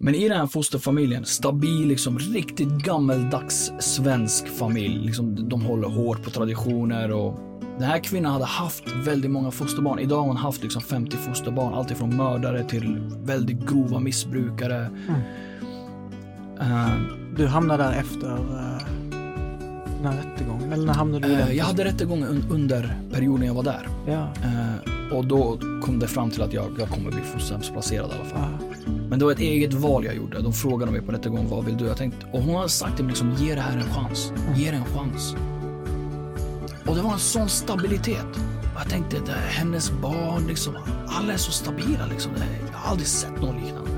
[0.00, 5.06] Men i den här fosterfamiljen, stabil, liksom riktigt gammeldags svensk familj.
[5.06, 9.98] Liksom, de håller hårt på traditioner och den här kvinnan hade haft väldigt många fosterbarn.
[9.98, 14.90] Idag har hon haft liksom 50 fosterbarn, alltifrån mördare till väldigt grova missbrukare.
[15.08, 15.20] Mm.
[16.60, 16.90] Uh,
[17.36, 18.78] du hamnade där efter uh,
[19.96, 20.72] den här rättegången?
[20.72, 23.88] Eller när hamnade du uh, Jag hade rättegången un under perioden jag var där.
[24.06, 24.28] Ja.
[24.44, 28.24] Uh, och då kom det fram till att jag, jag kommer bli fosterhemsplacerad i alla
[28.24, 28.74] fall.
[29.08, 30.42] Men det var ett eget val jag gjorde.
[30.42, 31.86] De frågade mig på rättegången, vad vill du?
[31.86, 34.32] Jag tänkte, och hon hade sagt till mig, liksom, ge det här en chans.
[34.56, 35.34] Ge det en chans.
[36.86, 38.26] Och det var en sån stabilitet.
[38.74, 40.76] Och jag tänkte, det är hennes barn, liksom,
[41.06, 42.06] alla är så stabila.
[42.10, 42.32] Liksom.
[42.72, 43.90] Jag har aldrig sett något liknande.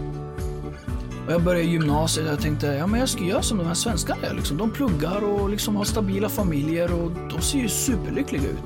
[1.27, 3.75] Och jag började gymnasiet och jag tänkte, ja men jag ska göra som de här
[3.75, 4.35] svenskarna gör.
[4.35, 4.57] Liksom.
[4.57, 8.63] De pluggar och liksom har stabila familjer och de ser ju superlyckliga ut.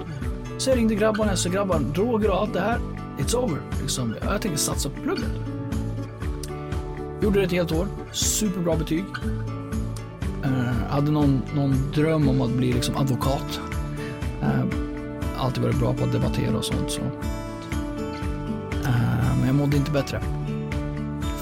[0.58, 2.80] Så jag ringde grabbarna, så grabbar, droger och allt det här,
[3.18, 3.60] it's over.
[3.80, 4.14] Liksom.
[4.22, 5.30] Jag tänkte satsa på plugget.
[7.22, 7.86] Gjorde det ett helt år.
[8.12, 9.04] Superbra betyg.
[10.44, 13.60] Uh, hade någon, någon dröm om att bli liksom advokat.
[14.42, 14.64] Eh,
[15.36, 16.90] alltid varit bra på att debattera och sånt.
[16.90, 17.00] Så.
[18.84, 20.22] Eh, men jag mådde inte bättre.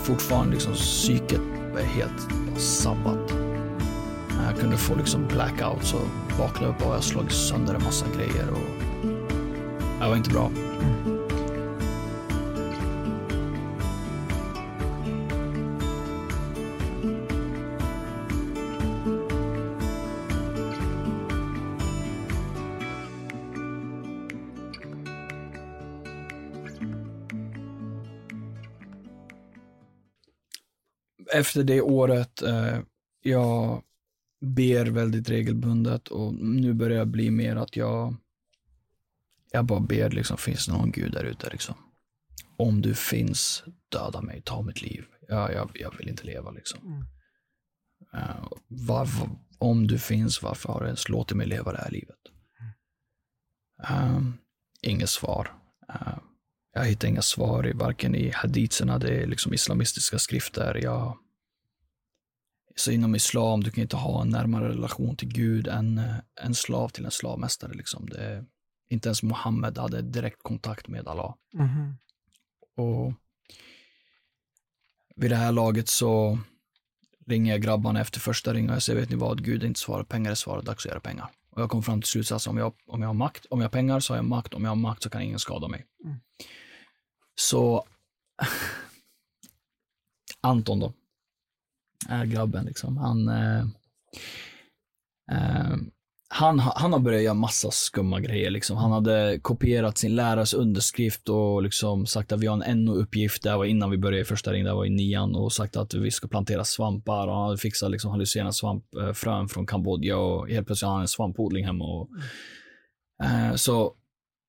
[0.02, 1.40] Fortfarande liksom psyket
[1.74, 2.28] var helt
[2.60, 3.30] sabbat.
[4.30, 8.06] Eh, jag kunde få liksom blackouts och vakna upp och jag slog sönder en massa
[8.16, 8.50] grejer.
[8.50, 9.08] Och...
[10.00, 10.50] Det var inte bra.
[31.38, 32.78] Efter det året, eh,
[33.22, 33.82] jag
[34.40, 38.16] ber väldigt regelbundet och nu börjar jag bli mer att jag,
[39.50, 41.74] jag bara ber liksom, finns det någon gud där ute liksom?
[42.56, 45.04] Om du finns, döda mig, ta mitt liv.
[45.28, 46.80] Ja, jag, jag vill inte leva liksom.
[46.86, 47.04] Mm.
[48.14, 49.28] Uh, varför,
[49.58, 52.16] om du finns, varför har du ens låtit mig leva det här livet?
[53.90, 54.30] Uh,
[54.82, 55.52] inget svar.
[55.90, 56.18] Uh,
[56.72, 60.80] jag hittar inga svar i varken i haditserna, det är liksom islamistiska skrifter.
[60.82, 61.18] Jag,
[62.80, 66.00] så inom islam, du kan inte ha en närmare relation till Gud än
[66.40, 67.72] en slav till en slavmästare.
[67.72, 68.08] Liksom.
[68.08, 68.44] Det,
[68.88, 71.34] inte ens Muhammed hade direkt kontakt med Allah.
[71.54, 71.96] Mm.
[72.76, 73.12] Och
[75.16, 76.38] vid det här laget så
[77.26, 80.08] ringer jag grabbarna efter första ringen och jag säger, vet ni vad, Gud inte svaret,
[80.08, 81.30] pengar är svaret, dags att göra pengar.
[81.50, 83.70] Och jag kom fram till slutsatsen, om jag, om jag har makt, om jag har
[83.70, 85.86] pengar så har jag makt, om jag har makt så kan ingen skada mig.
[86.04, 86.16] Mm.
[87.34, 87.86] Så
[90.40, 90.92] Anton då,
[92.08, 92.96] är grabben liksom.
[92.96, 93.60] Han, eh,
[95.32, 95.76] eh,
[96.30, 98.50] han, han har börjat göra massa skumma grejer.
[98.50, 98.76] Liksom.
[98.76, 103.42] Han hade kopierat sin lärares underskrift och liksom sagt att vi har en NO-uppgift.
[103.42, 104.64] Det var innan vi började i första ring.
[104.64, 107.90] det var i nian och sagt att vi ska plantera svampar och han hade fixat
[107.90, 111.84] liksom, hallucinerande svampfrön eh, från Kambodja och helt plötsligt har han en svampodling hemma.
[111.84, 112.08] Och,
[113.24, 113.92] eh, så,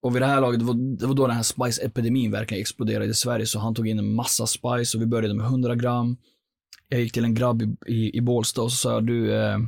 [0.02, 3.06] och vid det här laget, det var, det var då den här spice-epidemin verkligen exploderade
[3.06, 6.18] i Sverige, så han tog in en massa spice och vi började med 100 gram.
[6.88, 9.60] Jag gick till en grabb i, i, i Bålsta och så sa du, eh,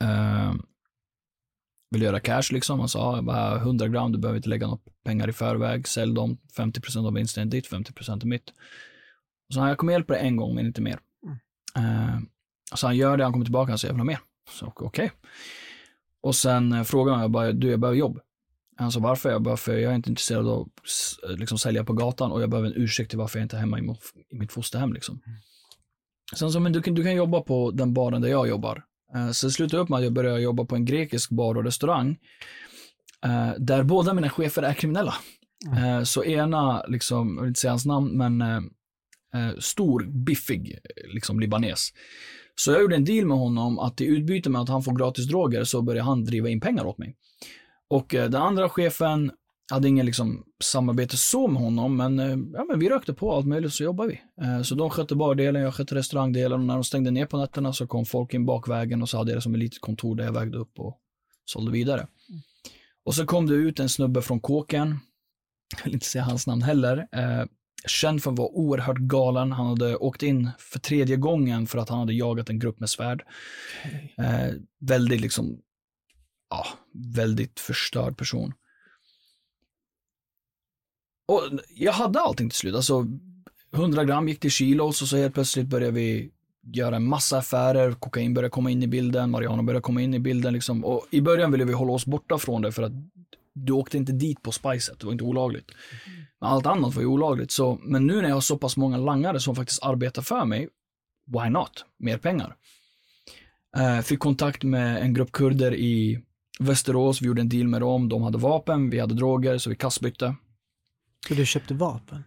[0.00, 0.54] eh,
[1.90, 2.78] vill göra cash liksom.
[2.78, 6.38] Han sa, bara 100 gram, du behöver inte lägga några pengar i förväg, sälj dem,
[6.56, 8.52] 50% av vinsten är ditt, 50% är mitt.
[9.54, 10.98] Så han, jag kommer hjälpa dig en gång, men inte mer.
[11.76, 11.86] Mm.
[11.86, 12.20] Uh,
[12.74, 14.20] så han gör det, han kommer tillbaka, han säger, jag vill ha mer.
[14.50, 14.86] Så okej.
[14.86, 15.10] Okay.
[16.20, 18.20] Och sen uh, frågade han, bara, du, jag behöver jobb.
[18.76, 19.30] Han sa, varför?
[19.30, 22.50] Jag bara, för jag är inte intresserad av att liksom, sälja på gatan och jag
[22.50, 23.82] behöver en ursäkt till varför jag inte är hemma i,
[24.28, 24.92] i mitt fosterhem.
[24.92, 25.20] Liksom.
[25.26, 25.38] Mm.
[26.34, 28.84] Sen sa men du kan, du kan jobba på den baren där jag jobbar.
[29.16, 31.64] Uh, så det slutade upp med att jag började jobba på en grekisk bar och
[31.64, 32.18] restaurang.
[33.26, 35.14] Uh, där båda mina chefer är kriminella.
[35.66, 35.84] Mm.
[35.84, 38.70] Uh, så ena, liksom, jag vill inte säga hans namn, men
[39.58, 40.78] stor, biffig
[41.14, 41.88] liksom libanes.
[42.54, 45.26] Så jag gjorde en deal med honom att i utbyte med att han får gratis
[45.26, 47.16] droger så började han driva in pengar åt mig.
[47.88, 49.30] Och den andra chefen
[49.72, 53.46] hade ingen liksom samarbete så med honom, men, eh, ja, men vi rökte på allt
[53.46, 54.44] möjligt så jobbade vi.
[54.44, 57.72] Eh, så de skötte bardelen, jag skötte restaurangdelen och när de stängde ner på nätterna
[57.72, 60.24] så kom folk in bakvägen och så hade jag det som ett litet kontor där
[60.24, 60.98] jag vägde upp och
[61.44, 62.00] sålde vidare.
[62.00, 62.42] Mm.
[63.04, 64.98] Och så kom det ut en snubbe från kåken,
[65.76, 67.44] jag vill inte säga hans namn heller, eh,
[67.86, 69.52] känd för att vara oerhört galen.
[69.52, 72.90] Han hade åkt in för tredje gången för att han hade jagat en grupp med
[72.90, 73.24] svärd.
[73.84, 74.26] Okay.
[74.26, 75.60] Eh, väldigt liksom,
[76.50, 76.66] ja,
[77.14, 78.52] väldigt förstörd person.
[81.26, 81.42] Och
[81.74, 82.74] jag hade allting till slut.
[82.74, 83.06] Alltså
[83.74, 86.30] 100 gram gick till kilos och så helt plötsligt började vi
[86.72, 87.92] göra en massa affärer.
[87.92, 90.52] Kokain började komma in i bilden, marijuana började komma in i bilden.
[90.52, 90.84] Liksom.
[90.84, 92.92] Och I början ville vi hålla oss borta från det för att
[93.52, 95.70] du åkte inte dit på spicet, det var inte olagligt.
[96.40, 97.50] Men allt annat var ju olagligt.
[97.50, 100.68] Så, men nu när jag har så pass många langare som faktiskt arbetar för mig,
[101.26, 101.84] why not?
[101.98, 102.56] Mer pengar.
[103.78, 106.22] Uh, fick kontakt med en grupp kurder i
[106.58, 109.76] Västerås, vi gjorde en deal med dem, de hade vapen, vi hade droger, så vi
[109.76, 110.34] kastbytte.
[111.28, 112.24] Så du köpte vapen?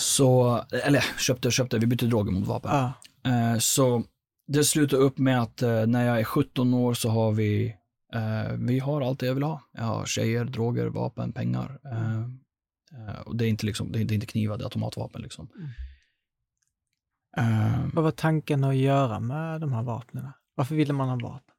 [0.00, 2.70] Så, eller köpte och köpte, vi bytte droger mot vapen.
[2.70, 2.92] Ah.
[3.30, 4.04] Eh, så
[4.46, 7.76] det slutade upp med att eh, när jag är 17 år så har vi,
[8.14, 9.62] eh, vi har allt det jag vill ha.
[9.72, 11.78] Jag har tjejer, droger, vapen, pengar.
[11.84, 15.48] Eh, och det är inte liksom, det är, inte knivar, det är automatvapen liksom.
[17.36, 17.90] Mm.
[17.94, 20.28] Vad var tanken att göra med de här vapnen?
[20.54, 21.49] Varför ville man ha vapen?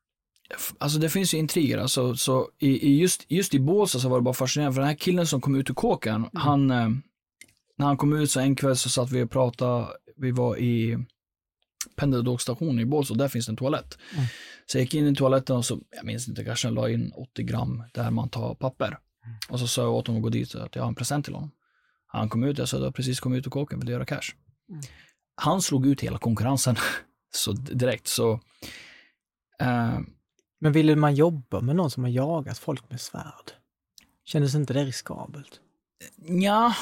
[0.78, 4.18] Alltså det finns ju intriger, alltså, så i, i just, just i Båstad så var
[4.18, 6.30] det bara fascinerande, för den här killen som kom ut ur kåken, mm.
[6.34, 6.90] han, eh,
[7.78, 9.88] när han kom ut så en kväll så satt vi och pratade,
[10.18, 11.06] vi var i
[11.96, 13.98] pendeltågsstationen i Båstad, där finns det en toalett.
[14.14, 14.26] Mm.
[14.66, 17.12] Så jag gick in i toaletten och så, jag minns inte, kanske jag la in
[17.16, 18.88] 80 gram där man tar papper.
[18.88, 19.38] Mm.
[19.50, 21.34] Och så sa jag åt honom att gå dit, att jag har en present till
[21.34, 21.52] honom.
[22.08, 24.06] Han kom ut, jag sa, du har precis kommit ut ur kåken, vill du göra
[24.06, 24.36] cash?
[24.70, 24.82] Mm.
[25.36, 26.76] Han slog ut hela konkurrensen,
[27.34, 28.34] så direkt, så
[29.62, 30.00] uh,
[30.62, 33.52] men ville man jobba med någon som har jagat folk med svärd?
[34.26, 35.60] Kändes inte det riskabelt?
[36.18, 36.76] Ja,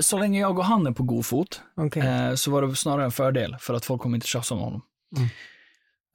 [0.00, 2.06] så länge jag och han är på god fot okay.
[2.06, 4.82] eh, så var det snarare en fördel för att folk kommer inte tjafsa med honom.
[5.16, 5.28] Mm.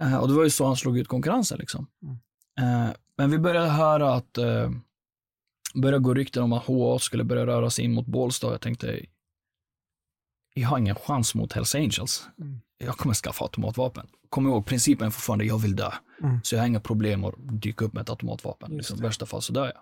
[0.01, 1.87] Eh, och det var ju så han slog ut konkurrensen liksom.
[2.03, 2.85] Mm.
[2.87, 4.71] Eh, men vi började höra att, eh,
[5.73, 9.05] började gå rykten om att HA skulle börja röra sig in mot Bålsta jag tänkte,
[10.53, 12.27] jag har ingen chans mot Hells Angels.
[12.39, 12.61] Mm.
[12.85, 14.07] Jag kommer skaffa automatvapen.
[14.29, 15.91] Kom ihåg, principen är fortfarande, jag vill dö.
[16.23, 16.39] Mm.
[16.43, 18.71] Så jag har inga problem att dyka upp med ett automatvapen.
[18.71, 19.81] Liksom, I värsta fall så dör jag.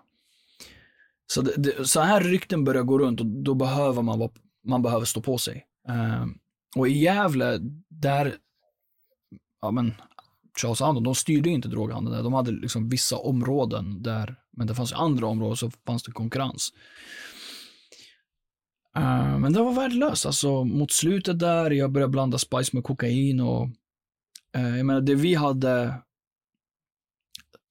[1.26, 4.30] Så, det, det, så här rykten börjar gå runt och då behöver man,
[4.64, 5.66] man behöver stå på sig.
[5.88, 6.38] Um,
[6.76, 8.34] och i Gävle, där,
[9.60, 9.94] ja men,
[10.60, 12.22] Charles Andon, de styrde inte droghandeln där.
[12.22, 16.72] De hade liksom vissa områden där, men det fanns andra områden så fanns det konkurrens.
[18.98, 20.26] Uh, men det var värdelöst.
[20.26, 23.68] Alltså mot slutet där, jag började blanda spice med kokain och
[24.56, 25.94] uh, jag menar det vi hade,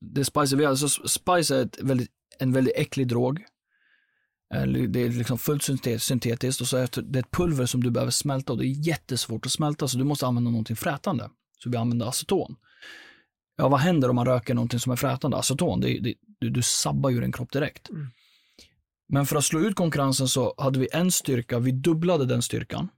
[0.02, 3.40] det spice vi hade, så spice är ett väldigt, en väldigt äcklig drog.
[4.56, 5.64] Uh, det är liksom fullt
[6.00, 9.46] syntetiskt och så är det ett pulver som du behöver smälta och det är jättesvårt
[9.46, 11.30] att smälta så du måste använda någonting frätande.
[11.64, 12.56] Så vi använder aceton.
[13.58, 15.38] Ja, vad händer om man röker någonting som är frätande?
[15.38, 17.90] Aceton, det, det, du, du sabbar ju din kropp direkt.
[17.90, 18.08] Mm.
[19.14, 22.90] Men för att slå ut konkurrensen så hade vi en styrka, vi dubblade den styrkan.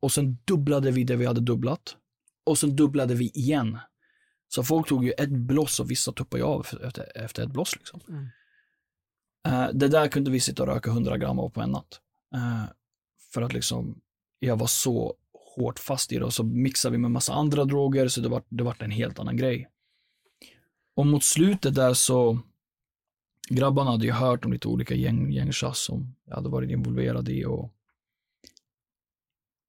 [0.00, 1.96] Och sen dubblade vi det vi hade dubblat.
[2.44, 3.78] Och sen dubblade vi igen.
[4.48, 7.76] Så folk tog ju ett bloss och vissa tuppade ju av efter, efter ett bloss.
[7.76, 8.00] Liksom.
[8.08, 8.24] Mm.
[9.48, 12.00] Uh, det där kunde vi sitta och röka 100 gram av på en natt.
[12.34, 12.64] Uh,
[13.32, 14.00] för att liksom,
[14.38, 15.14] jag var så
[15.56, 18.42] hårt fast i det och så mixade vi med massa andra droger så det var,
[18.48, 19.68] det var en helt annan grej.
[20.96, 22.40] Och mot slutet där så,
[23.48, 27.44] grabbarna hade ju hört om lite olika gäng, gängtjafs som jag hade varit involverad i
[27.44, 27.72] och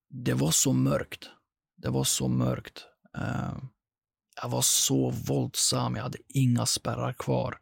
[0.10, 1.30] det var så mörkt.
[1.76, 2.86] Det var så mörkt.
[3.18, 3.58] Uh,
[4.42, 7.60] jag var så våldsam, jag hade inga spärrar kvar.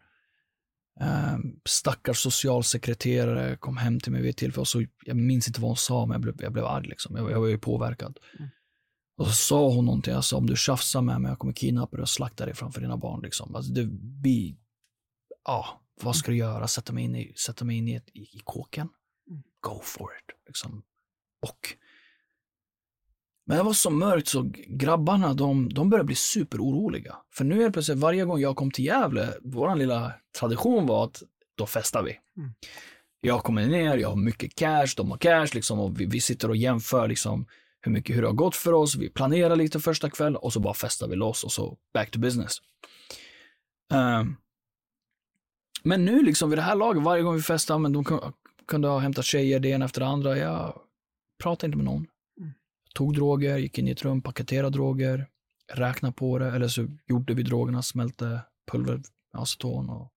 [1.02, 5.70] Uh, stackars socialsekreterare kom hem till mig vid ett tillfälle så jag minns inte vad
[5.70, 7.16] hon sa, men jag blev, jag blev arg liksom.
[7.16, 8.20] Jag, jag var ju påverkad.
[8.40, 8.50] Mm.
[9.18, 12.02] Och så sa hon någonting, alltså om du tjafsar med mig, jag kommer kidnappa dig
[12.02, 13.22] och slakta dig framför dina barn.
[13.22, 13.56] Liksom.
[13.56, 13.86] Alltså, det
[14.22, 14.56] blir,
[15.46, 16.68] ja, vad ska du göra?
[16.68, 18.90] Sätta mig in i, sätta mig in i, ett, i, i kåken?
[19.30, 19.44] Mm.
[19.60, 20.48] Go for it.
[20.48, 20.84] Liksom.
[21.42, 21.78] Och
[23.48, 27.16] men det var så mörkt så grabbarna de, de började bli superoroliga.
[27.34, 31.24] För nu är plötsligt varje gång jag kom till Gävle, vår lilla tradition var att
[31.58, 32.20] då festar vi.
[32.38, 32.54] Mm.
[33.22, 36.50] Jag kommer ner, jag har mycket cash, de har cash liksom och vi, vi sitter
[36.50, 37.48] och jämför liksom
[37.82, 38.96] hur mycket, hur det har gått för oss.
[38.96, 42.20] Vi planerar lite första kvällen och så bara festar vi loss och så back to
[42.20, 42.58] business.
[43.94, 44.38] Um,
[45.86, 48.04] men nu liksom vid det här laget, varje gång vi festar, men de
[48.68, 50.38] kunde ha hämtat tjejer det ena efter det andra.
[50.38, 50.80] Jag
[51.44, 52.08] pratade inte med någon.
[52.40, 52.54] Mm.
[52.94, 55.28] Tog droger, gick in i ett rum, paketerade droger,
[55.74, 58.40] räknade på det, eller så gjorde vi drogerna, smälte
[58.72, 59.02] pulver,
[59.34, 60.12] aceton och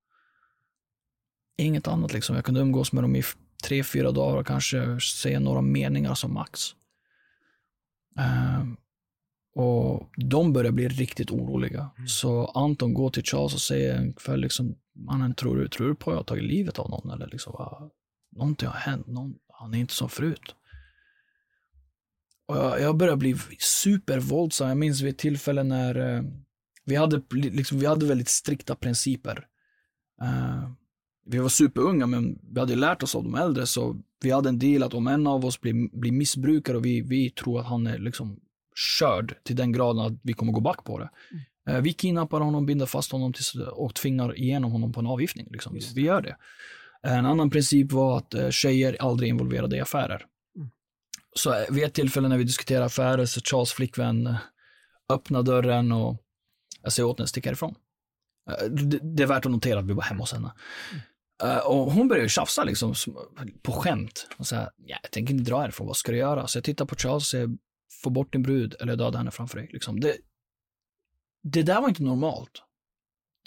[1.58, 2.36] inget annat liksom.
[2.36, 3.22] Jag kunde umgås med dem i
[3.64, 6.60] tre, fyra dagar och kanske säga några meningar som max.
[8.18, 8.72] Uh,
[9.54, 11.90] och de börjar bli riktigt oroliga.
[11.96, 12.08] Mm.
[12.08, 15.94] Så Anton går till Charles och säger en kväll liksom, mannen tror du, tror du
[15.94, 17.90] på att jag har tagit livet av någon eller liksom, va?
[18.36, 20.54] någonting har hänt, någon, han är inte som förut.
[22.46, 24.68] Och jag, jag började bli supervåldsam.
[24.68, 26.22] Jag minns vid ett tillfälle när eh,
[26.84, 29.46] vi, hade, liksom, vi hade väldigt strikta principer.
[30.22, 30.70] Eh,
[31.26, 34.58] vi var superunga men vi hade lärt oss av de äldre så vi hade en
[34.58, 37.86] deal att om en av oss blir, blir missbrukare och vi, vi tror att han
[37.86, 38.40] är liksom
[38.74, 41.10] körd till den graden att vi kommer gå back på det.
[41.30, 41.44] Mm.
[41.68, 45.46] Eh, vi kidnappar honom, binder fast honom tills, och tvingar igenom honom på en avgiftning.
[45.50, 45.78] Liksom.
[45.94, 46.36] Vi gör det.
[47.02, 50.26] En annan princip var att eh, tjejer aldrig är involverade i affärer.
[50.56, 50.70] Mm.
[51.34, 54.36] Så eh, vid ett tillfälle när vi diskuterar affärer så Charles flickvän
[55.12, 56.22] öppnar dörren och
[56.82, 57.74] jag säger åt henne att sticka ifrån.
[58.70, 60.52] Det, det är värt att notera att vi var hemma hos henne.
[60.92, 61.02] Mm.
[61.44, 62.94] Uh, och hon börjar ju tjafsa liksom
[63.62, 64.28] på skämt.
[64.38, 66.46] Och ja, jag tänker inte dra härifrån, vad ska du göra?
[66.46, 67.48] Så jag tittar på Charles och säger,
[68.02, 69.70] få bort din brud eller döda henne framför dig.
[69.72, 70.00] Liksom.
[70.00, 70.16] Det,
[71.42, 72.62] det där var inte normalt.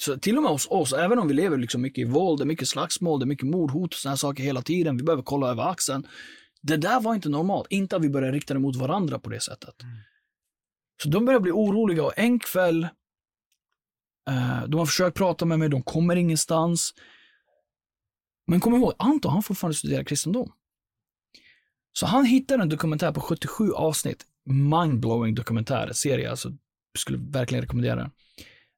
[0.01, 2.43] Så till och med hos oss, även om vi lever liksom mycket i våld, det
[2.43, 5.49] är mycket slagsmål, det är mycket mordhot och sådana saker hela tiden, vi behöver kolla
[5.49, 6.07] över axeln.
[6.61, 9.39] Det där var inte normalt, inte att vi började rikta det mot varandra på det
[9.39, 9.81] sättet.
[9.83, 9.95] Mm.
[11.03, 12.83] Så de börjar bli oroliga och en kväll,
[14.29, 16.93] uh, de har försökt prata med mig, de kommer ingenstans.
[18.47, 20.51] Men kom ihåg, Anton han fortfarande studerar kristendom.
[21.93, 26.51] Så han hittade en dokumentär på 77 avsnitt, mindblowing dokumentär, serie, alltså
[26.97, 28.11] skulle verkligen rekommendera den.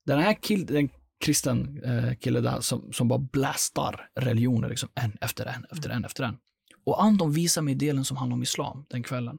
[0.06, 0.90] Den här killen, en
[1.20, 6.06] kristen eh, kille där som, som bara blastar religioner liksom en efter en, efter en,
[6.06, 6.38] efter en.
[6.86, 9.38] Och Anton visar mig delen som handlar om islam den kvällen.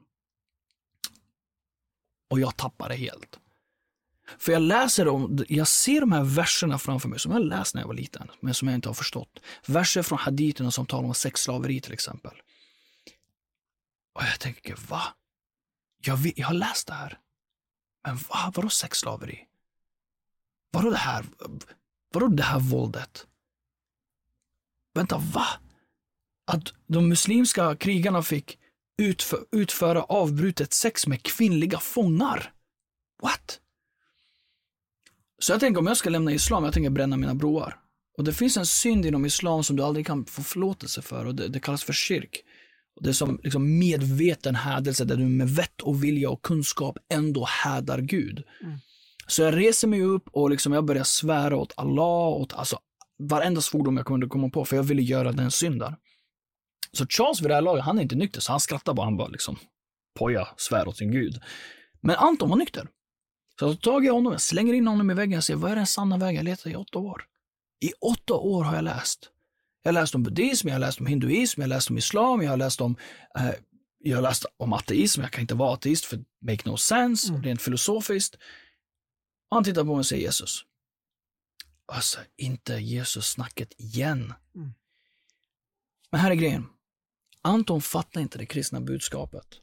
[2.29, 3.39] Och jag tappar det helt.
[4.37, 7.81] För jag läser om, jag ser de här verserna framför mig som jag läst när
[7.81, 9.39] jag var liten, men som jag inte har förstått.
[9.67, 12.31] Verser från haditerna som talar om sexslaveri till exempel.
[14.13, 15.01] Och jag tänker, va?
[16.05, 17.19] Jag, vet, jag har läst det här.
[18.05, 18.51] Men va?
[18.55, 19.39] Vadå sexslaveri?
[20.71, 21.25] Vadå det här?
[22.13, 23.27] Vadå det här våldet?
[24.93, 25.47] Vänta, va?
[26.47, 28.59] Att de muslimska krigarna fick
[28.97, 32.53] utför, utföra avbrutet sex med kvinnliga fångar?
[33.21, 33.59] What?
[35.39, 37.79] Så jag tänker om jag ska lämna islam, jag tänker bränna mina broar.
[38.17, 41.35] Och det finns en synd inom islam som du aldrig kan få förlåtelse för och
[41.35, 42.44] det, det kallas för kyrk.
[43.01, 47.45] Det är som liksom medveten hädelse där du med vett och vilja och kunskap ändå
[47.63, 48.43] hädar Gud.
[48.61, 48.77] Mm.
[49.27, 52.79] Så jag reser mig upp och liksom jag börjar svära åt Allah, åt alltså,
[53.19, 55.95] varenda svordom jag kunde komma på, för jag ville göra den synden.
[56.91, 59.17] Så Charles vid det här laget, han är inte nykter, så han skrattar bara, han
[59.17, 59.57] bara liksom,
[60.19, 61.41] poja, svär åt sin gud.
[62.01, 62.87] Men Anton var nykter.
[63.59, 65.71] Så jag tar tag i honom, jag slänger in honom i väggen och säger, vad
[65.71, 66.35] är den sanna vägen?
[66.35, 67.23] Jag letar i åtta år.
[67.79, 69.29] I åtta år har jag läst.
[69.85, 72.41] Jag har läst om buddhism, jag har läst om hinduism, jag har läst om islam,
[72.41, 72.95] jag har läst om,
[73.37, 73.51] eh,
[73.99, 77.43] jag har läst om ateism, jag kan inte vara ateist för make no sense, mm.
[77.43, 78.35] rent filosofiskt.
[79.49, 80.65] Och han tittar på mig och säger Jesus.
[81.85, 84.33] Alltså, inte Jesus-snacket igen.
[84.55, 84.73] Mm.
[86.11, 86.67] Men här är grejen.
[87.41, 89.61] Anton fattar inte det kristna budskapet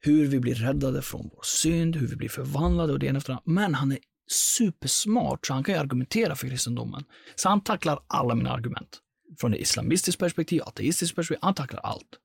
[0.00, 3.32] hur vi blir räddade från vår synd, hur vi blir förvandlade och det ena efter
[3.32, 3.98] det Men han är
[4.30, 7.04] supersmart så han kan ju argumentera för kristendomen.
[7.36, 9.00] Så han tacklar alla mina argument.
[9.38, 12.18] Från ett islamistiskt perspektiv, ateistiskt perspektiv, han tacklar allt.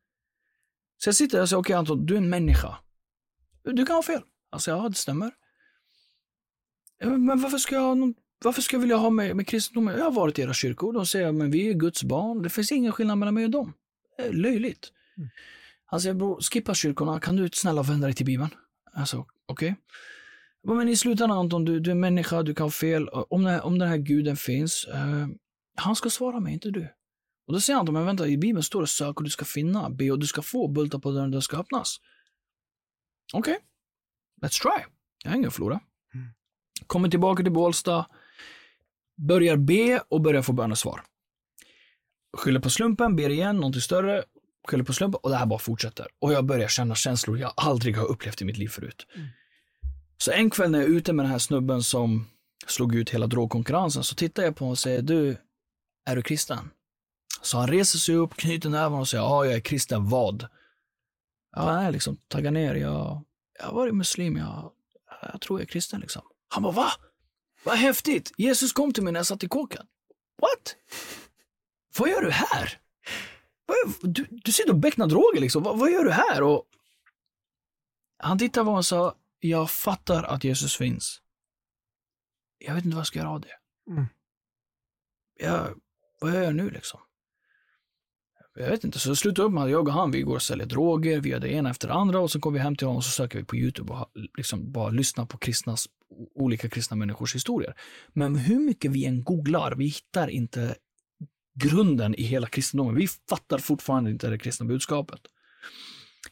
[0.98, 2.78] Så jag sitter där och säger, okej okay, Anton, du är en människa.
[3.64, 4.22] Du kan ha fel.
[4.50, 5.32] Alltså ja, det stämmer.
[7.00, 9.98] Men varför ska jag någon varför ska jag vilja ha med, med kristendomen?
[9.98, 12.72] Jag har varit i era kyrkor, de säger men vi är Guds barn, det finns
[12.72, 13.74] ingen skillnad mellan mig och dem.
[14.18, 14.92] Det är löjligt.
[15.18, 15.30] Mm.
[15.86, 18.50] Han säger, bror, skippa kyrkorna, kan du snälla vända dig till Bibeln?
[18.94, 19.76] Alltså, okej.
[20.64, 20.78] Okay.
[20.78, 23.10] Men i slutändan Anton, du, du är människa, du kan ha fel.
[23.10, 25.28] Om, den, om den här guden finns, uh,
[25.82, 26.88] han ska svara mig, inte du.
[27.48, 29.90] Och då säger han, men vänta, i Bibeln står det sök och du ska finna,
[29.90, 31.98] be och du ska få, bulta på dörren den ska öppnas.
[33.34, 34.50] Okej, okay.
[34.50, 34.86] let's try.
[35.24, 35.80] Jag har inget att förlora.
[36.14, 36.28] Mm.
[36.88, 38.06] Kommer tillbaka till Bålsta,
[39.28, 41.04] börjar be och börjar få bönesvar.
[42.38, 44.24] Skyller på slumpen, ber igen, någonting större,
[44.68, 46.08] skyller på slumpen och det här bara fortsätter.
[46.20, 49.08] Och jag börjar känna känslor jag aldrig har upplevt i mitt liv förut.
[49.16, 49.28] Mm.
[50.18, 52.28] Så en kväll när jag är ute med den här snubben som
[52.68, 55.38] slog ut hela drogkonkurrensen så tittar jag på honom och säger, du,
[56.06, 56.72] är du kristen?
[57.42, 60.48] Så han reser sig upp, knyter näven och säger, ja, jag är kristen, vad?
[61.56, 63.26] Ja, nej, liksom, taggar ner, jag,
[63.60, 64.72] jag har varit muslim, jag,
[65.22, 66.22] jag tror jag är kristen liksom.
[66.48, 66.92] Han bara, va?
[67.64, 68.34] Vad häftigt!
[68.38, 69.88] Jesus kom till mig när jag satt i kåken.
[70.42, 70.76] What?
[71.98, 72.80] Vad gör du här?
[74.02, 75.64] Du, du sitter och becknar droger liksom.
[75.64, 76.44] Vad, vad, gör du här?
[76.44, 76.66] Och
[78.18, 81.22] han tittade på mig och sa, jag fattar att Jesus finns.
[82.58, 83.58] Jag vet inte vad jag ska göra av det.
[83.92, 84.06] Mm.
[85.40, 85.80] Jag,
[86.22, 87.00] vad gör jag nu liksom?
[88.56, 90.42] Jag vet inte, så jag slutade upp med att jag och han, vi går och
[90.42, 92.88] säljer droger, vi gör det ena efter det andra och så kommer vi hem till
[92.88, 95.88] honom och så söker vi på YouTube och liksom bara lyssnar på kristnas,
[96.36, 97.76] olika kristna människors historier.
[98.14, 100.76] Men hur mycket vi än googlar, vi hittar inte
[101.54, 102.96] grunden i hela kristendomen.
[102.96, 105.22] Vi fattar fortfarande inte det kristna budskapet.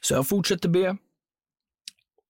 [0.02, 0.98] Så jag fortsätter be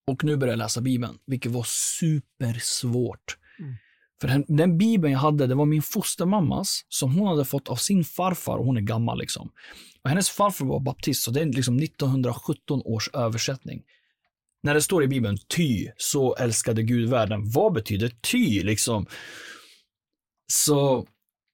[0.08, 3.38] och nu börjar jag läsa Bibeln, vilket var supersvårt.
[3.60, 3.76] Mm.
[4.22, 7.76] För den, den bibeln jag hade, det var min fostermammas som hon hade fått av
[7.76, 9.52] sin farfar och hon är gammal liksom.
[10.04, 13.82] Och hennes farfar var baptist, så det är liksom 1917 års översättning.
[14.64, 17.52] När det står i bibeln ty, så älskade Gud världen.
[17.52, 19.06] Vad betyder ty liksom?
[20.54, 21.06] Så,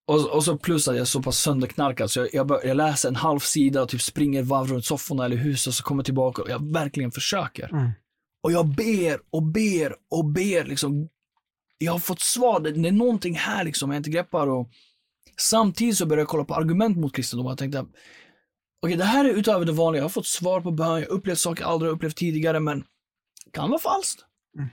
[0.08, 2.78] och, och så plus att jag är så pass sönderknarkad så jag, jag, bör, jag
[2.78, 6.42] läser en halv sida typ springer varv runt sofforna eller huset och så kommer tillbaka
[6.42, 7.70] och jag verkligen försöker.
[7.70, 7.92] Mm.
[8.44, 11.10] Och jag ber och ber och ber liksom
[11.78, 14.70] jag har fått svar, det, det är någonting här liksom jag inte greppar och
[15.38, 17.92] samtidigt så började jag kolla på argument mot kristendom och jag tänkte okej
[18.82, 21.12] okay, det här är utöver det vanliga, jag har fått svar på bön, jag har
[21.12, 22.84] upplevt saker jag aldrig upplevt tidigare men
[23.52, 24.22] kan vara falskt.
[24.58, 24.70] Mm.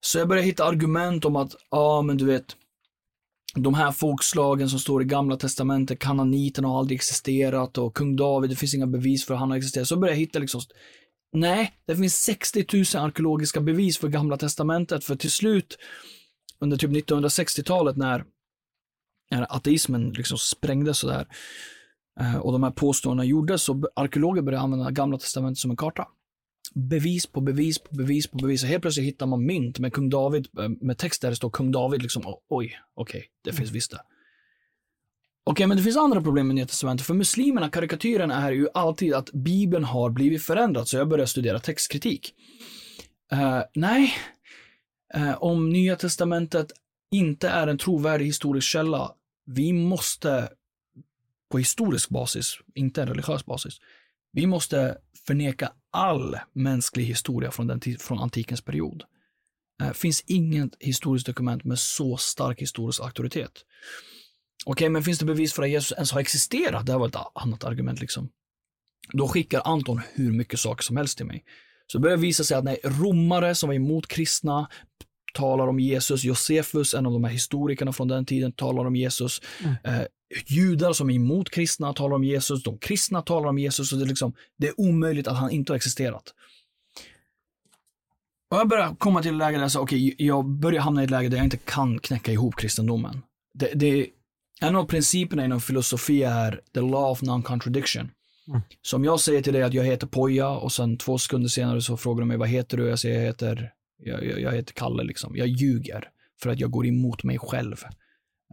[0.00, 2.56] Så jag började hitta argument om att, ja men du vet,
[3.54, 8.50] de här folkslagen som står i gamla testamentet, kananiterna har aldrig existerat och kung David,
[8.50, 9.88] det finns inga bevis för att han har existerat.
[9.88, 10.60] Så började jag hitta liksom
[11.36, 12.64] Nej, det finns 60
[12.94, 15.78] 000 arkeologiska bevis för Gamla Testamentet, för till slut
[16.58, 18.24] under typ 1960-talet när,
[19.30, 21.28] när ateismen liksom sprängdes sådär
[22.20, 26.08] eh, och de här påståendena gjordes, så arkeologer började använda Gamla Testamentet som en karta.
[26.74, 28.62] Bevis på bevis på bevis på bevis.
[28.62, 31.50] Och helt plötsligt hittar man mynt med kung David, eh, med text där det står
[31.50, 34.00] kung David, liksom, oj, okej, okay, det finns visst det.
[35.50, 37.06] Okej, men det finns andra problem med Nya Testamentet.
[37.06, 41.58] För muslimerna, karikatyren är ju alltid att Bibeln har blivit förändrad, så jag börjar studera
[41.58, 42.34] textkritik.
[43.32, 44.14] Uh, nej,
[45.16, 46.72] uh, om Nya Testamentet
[47.10, 49.12] inte är en trovärdig historisk källa,
[49.46, 50.48] vi måste
[51.50, 53.78] på historisk basis, inte en religiös basis,
[54.32, 59.04] vi måste förneka all mänsklig historia från, den, från antikens period.
[59.78, 63.52] Det uh, finns inget historiskt dokument med så stark historisk auktoritet.
[64.64, 66.86] Okej, men finns det bevis för att Jesus ens har existerat?
[66.86, 68.28] Det här var ett annat argument liksom.
[69.12, 71.44] Då skickar Anton hur mycket saker som helst till mig.
[71.86, 74.68] Så det börjar visa sig att nej, romare som var emot kristna
[75.34, 76.24] talar om Jesus.
[76.24, 79.42] Josefus, en av de här historikerna från den tiden, talar om Jesus.
[79.64, 79.74] Mm.
[79.84, 80.06] Eh,
[80.46, 82.62] judar som är emot kristna talar om Jesus.
[82.62, 83.92] De kristna talar om Jesus.
[83.92, 86.34] Och det, är liksom, det är omöjligt att han inte har existerat.
[88.50, 91.10] Och jag börjar komma till ett läge där jag, okay, jag börjar hamna i ett
[91.10, 93.22] läge där jag inte kan knäcka ihop kristendomen.
[93.54, 94.06] Det, det,
[94.60, 98.10] en av principerna inom filosofi är the law of non-contradiction.
[98.48, 98.60] Mm.
[98.82, 101.82] Så om jag säger till dig att jag heter Poja och sen två sekunder senare
[101.82, 102.88] så frågar du mig vad heter du?
[102.88, 105.36] Jag säger jag heter, jag, jag, jag heter Kalle liksom.
[105.36, 106.08] Jag ljuger
[106.42, 107.84] för att jag går emot mig själv.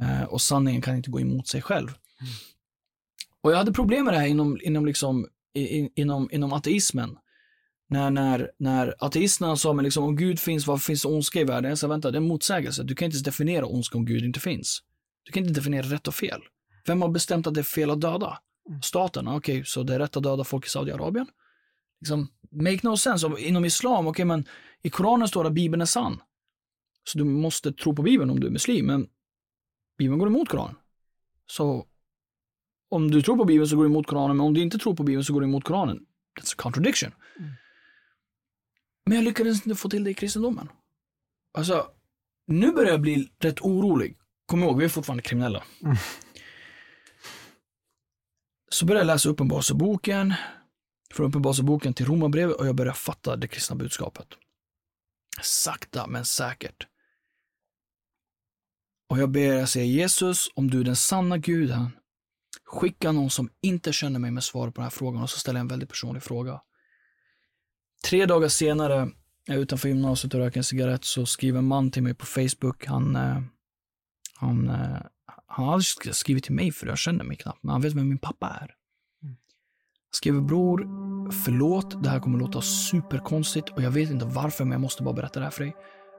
[0.02, 1.88] Uh, och sanningen kan inte gå emot sig själv.
[1.88, 2.34] Mm.
[3.42, 7.18] Och jag hade problem med det här inom, inom, liksom, in, inom, inom ateismen.
[7.90, 11.44] När, när, när ateisterna sa, men liksom, om Gud finns, varför finns det ondska i
[11.44, 11.70] världen?
[11.70, 12.84] Jag sa, vänta, det är en motsägelse.
[12.84, 14.82] Du kan inte definiera ondska om Gud inte finns.
[15.24, 16.42] Du kan inte definiera rätt och fel.
[16.86, 18.40] Vem har bestämt att det är fel att döda?
[18.70, 18.82] Mm.
[18.82, 21.28] Staten, okej, okay, så det är rätt att döda folk i Saudiarabien?
[22.00, 23.28] Liksom, make no sense.
[23.38, 24.46] Inom islam, okej, okay, men
[24.82, 26.22] i Koranen står det att Bibeln är sann.
[27.04, 29.08] Så du måste tro på Bibeln om du är muslim, men
[29.98, 30.76] Bibeln går emot Koranen.
[31.46, 31.88] Så
[32.90, 34.96] om du tror på Bibeln så går du emot Koranen, men om du inte tror
[34.96, 35.98] på Bibeln så går du emot Koranen.
[36.40, 37.12] That's a contradiction.
[37.40, 37.52] Mm.
[39.06, 40.70] Men jag lyckades inte få till det i kristendomen.
[41.54, 41.88] Alltså,
[42.48, 44.18] nu börjar jag bli rätt orolig.
[44.54, 45.64] Kom ihåg, vi är fortfarande kriminella.
[45.84, 45.96] Mm.
[48.70, 50.34] Så börjar jag läsa Uppenbarelseboken,
[51.14, 54.28] från Uppenbarelseboken till Romarbrevet och jag börjar fatta det kristna budskapet.
[55.42, 56.88] Sakta men säkert.
[59.10, 61.90] Och jag ber jag säga Jesus, om du är den sanna guden,
[62.66, 65.60] skicka någon som inte känner mig med svar på den här frågan och så ställer
[65.60, 66.62] jag en väldigt personlig fråga.
[68.06, 69.10] Tre dagar senare,
[69.50, 72.86] utanför gymnasiet och röker en cigarett, så skriver en man till mig på Facebook.
[72.86, 73.42] Han, eh,
[74.40, 74.76] han, eh,
[75.48, 78.10] han har aldrig skrivit till mig för jag känner mig knappt, men han vet vem
[78.10, 78.60] min pappa är.
[79.22, 79.38] Han
[80.12, 80.80] skriver bror,
[81.32, 85.14] förlåt, det här kommer låta superkonstigt och jag vet inte varför, men jag måste bara
[85.14, 85.76] berätta det här för dig.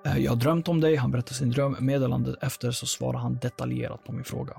[0.07, 1.77] Eh, Jag har drömt om dig, han berättar sin dröm.
[1.81, 4.57] Meddelandet efter så svarar han detaljerat på min fråga.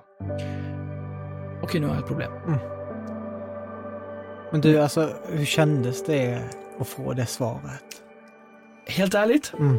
[1.63, 2.31] Okej, nu har jag ett problem.
[4.51, 6.49] Men du, alltså hur kändes det
[6.79, 8.01] att få det svaret?
[8.87, 9.77] Helt ärligt, Mm.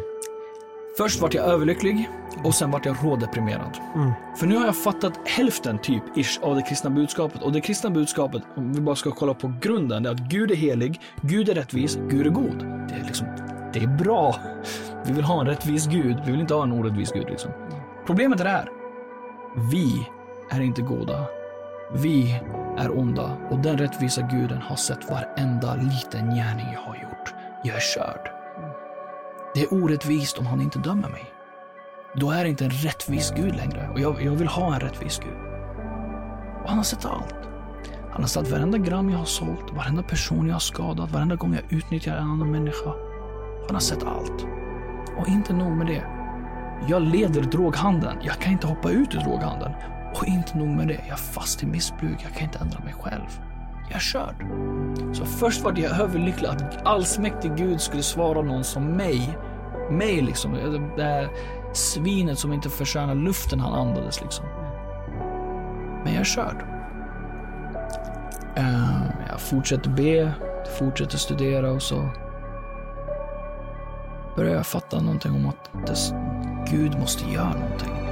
[0.97, 2.09] Först vart jag överlycklig
[2.45, 3.79] och sen vart jag rådeprimerad.
[3.95, 4.13] Mm.
[4.37, 7.43] För nu har jag fattat hälften typ ish av det kristna budskapet.
[7.43, 10.51] Och det kristna budskapet, om vi bara ska kolla på grunden, det är att Gud
[10.51, 12.59] är helig, Gud är rättvis, Gud är god.
[12.89, 13.27] Det är liksom,
[13.73, 14.37] det är bra.
[15.07, 17.51] Vi vill ha en rättvis Gud, vi vill inte ha en orättvis Gud liksom.
[18.07, 18.69] Problemet är det här.
[19.71, 20.09] Vi
[20.51, 21.25] är inte goda.
[21.93, 22.41] Vi
[22.79, 27.35] är onda och den rättvisa guden har sett varenda liten gärning jag har gjort.
[27.63, 28.36] Jag är körd.
[29.57, 31.25] Det är orättvist om han inte dömer mig.
[32.15, 35.19] Då är det inte en rättvis Gud längre och jag, jag vill ha en rättvis
[35.19, 35.37] Gud.
[36.63, 37.35] Och han har sett allt.
[38.13, 41.55] Han har sett varenda gram jag har sålt, varenda person jag har skadat, varenda gång
[41.55, 42.91] jag utnyttjar en annan människa.
[43.67, 44.47] Han har sett allt.
[45.19, 46.05] Och inte nog med det.
[46.89, 48.19] Jag leder droghandeln.
[48.23, 49.73] Jag kan inte hoppa ut ur droghandeln.
[50.15, 51.01] Och inte nog med det.
[51.03, 52.19] Jag är fast i missbruk.
[52.23, 53.41] Jag kan inte ändra mig själv.
[53.89, 54.47] Jag är körd.
[55.13, 59.39] Så först var jag överlycklig att allsmäktig Gud skulle svara någon som mig.
[59.91, 60.53] Mig liksom.
[60.53, 61.29] Det där
[61.73, 64.47] svinet som inte förtjänar luften han andades liksom.
[66.05, 66.65] Men jag är körd.
[68.57, 70.33] Ehm, jag fortsätter be,
[70.79, 72.11] fortsätter studera och så
[74.37, 75.71] börjar jag fatta någonting om att
[76.71, 78.06] Gud måste göra någonting.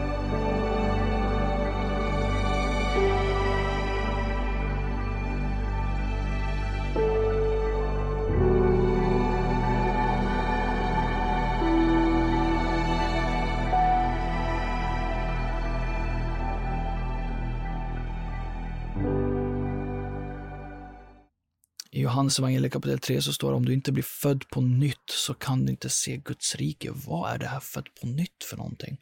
[22.25, 25.35] Johannes evangeliet kapitel 3 så står det om du inte blir född på nytt så
[25.35, 26.91] kan du inte se Guds rike.
[27.07, 28.99] Vad är det här född på nytt för någonting?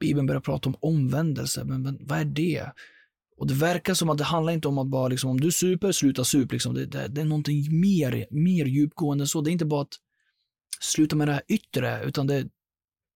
[0.00, 2.72] Bibeln börjar prata om omvändelse, men, men vad är det?
[3.36, 5.92] Och det verkar som att det handlar inte om att bara liksom, om du super,
[5.92, 6.52] sluta sup.
[6.52, 6.74] Liksom.
[6.74, 9.40] Det, det, det är någonting mer, mer djupgående än så.
[9.40, 9.96] Det är inte bara att
[10.80, 12.48] sluta med det här yttre, utan det,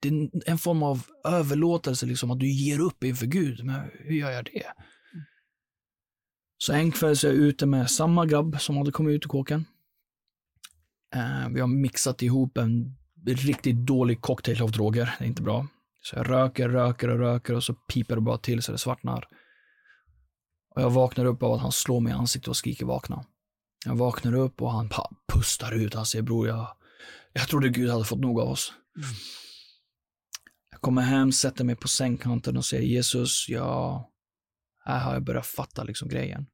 [0.03, 3.65] det är en form av överlåtelse, liksom, att du ger upp inför Gud.
[3.65, 4.65] Men hur gör jag det?
[6.67, 9.29] Så en kväll så är jag ute med samma grabb som hade kommit ut ur
[9.29, 9.65] kåken.
[11.15, 12.97] Eh, vi har mixat ihop en
[13.27, 15.15] riktigt dålig cocktail av droger.
[15.19, 15.67] Det är inte bra.
[16.03, 19.29] Så jag röker, röker och röker och så piper det bara till så det svartnar.
[20.75, 23.25] Och jag vaknar upp av att han slår mig i ansiktet och skriker vakna.
[23.85, 24.91] Jag vaknar upp och han
[25.33, 25.95] pustar ut.
[25.95, 26.77] Han säger bror, jag,
[27.33, 28.73] jag trodde Gud hade fått nog av oss.
[30.71, 34.05] Jag kommer hem, sätter mig på sängkanten och säger Jesus, jag,
[34.85, 36.47] här har jag börjat fatta liksom grejen.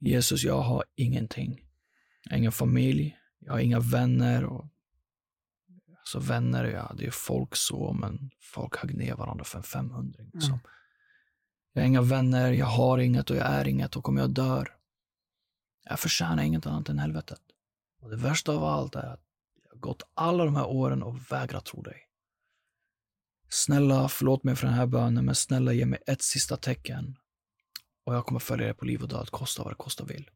[0.00, 1.60] Jesus, jag har ingenting.
[2.22, 4.44] Jag har ingen familj, jag har inga vänner.
[4.44, 4.68] Och,
[5.98, 10.24] alltså vänner, ja, det är folk så, men folk högg ner varandra för en 500.
[10.32, 10.52] Liksom.
[10.52, 10.60] Mm.
[11.72, 14.68] Jag har inga vänner, jag har inget och jag är inget och om jag dör,
[15.84, 17.40] jag förtjänar inget annat än helvetet.
[18.00, 19.22] Och det värsta av allt är att
[19.62, 22.00] jag har gått alla de här åren och vägrat tro dig.
[23.48, 27.16] Snälla, förlåt mig för den här bönen, men snälla ge mig ett sista tecken
[28.04, 30.30] och jag kommer följa dig på liv och död, kosta vad det kosta vill.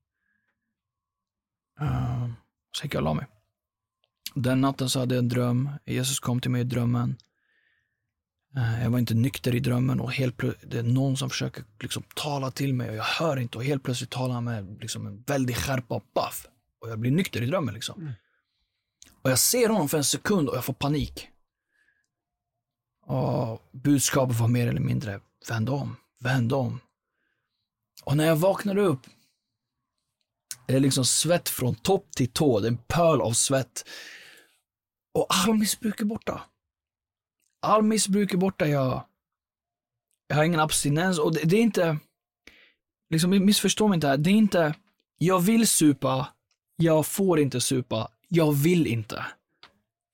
[1.80, 2.30] Uh,
[2.72, 3.26] så gick jag och la mig.
[4.34, 5.70] Den natten så hade jag en dröm.
[5.84, 7.16] Jesus kom till mig i drömmen.
[8.56, 11.64] Eh, jag var inte nykter i drömmen och helt plötsligt, det är någon som försöker
[11.80, 15.06] liksom tala till mig och jag hör inte och helt plötsligt talar han med liksom
[15.06, 16.46] en väldig skärpa och baff.
[16.80, 18.00] Och jag blir nykter i drömmen liksom.
[18.00, 18.12] Mm.
[19.22, 21.28] Och jag ser honom för en sekund och jag får panik.
[23.06, 26.80] Och budskapet var mer eller mindre, vänd om, vänd om.
[28.04, 29.06] Och när jag vaknade upp,
[30.66, 33.88] det är liksom svett från topp till tå, det är en pöl av svett.
[35.14, 36.42] Och all missbruk är borta.
[37.62, 39.04] All missbruk är borta, jag,
[40.26, 41.98] jag har ingen abstinens och det, det är inte,
[43.10, 44.74] liksom missförstå mig inte här, det är inte,
[45.18, 46.28] jag vill supa,
[46.76, 49.24] jag får inte supa, jag vill inte.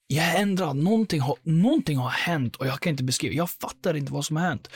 [0.06, 3.94] jag är ändrad, någonting har, någonting har hänt och jag kan inte beskriva, jag fattar
[3.94, 4.68] inte vad som har hänt.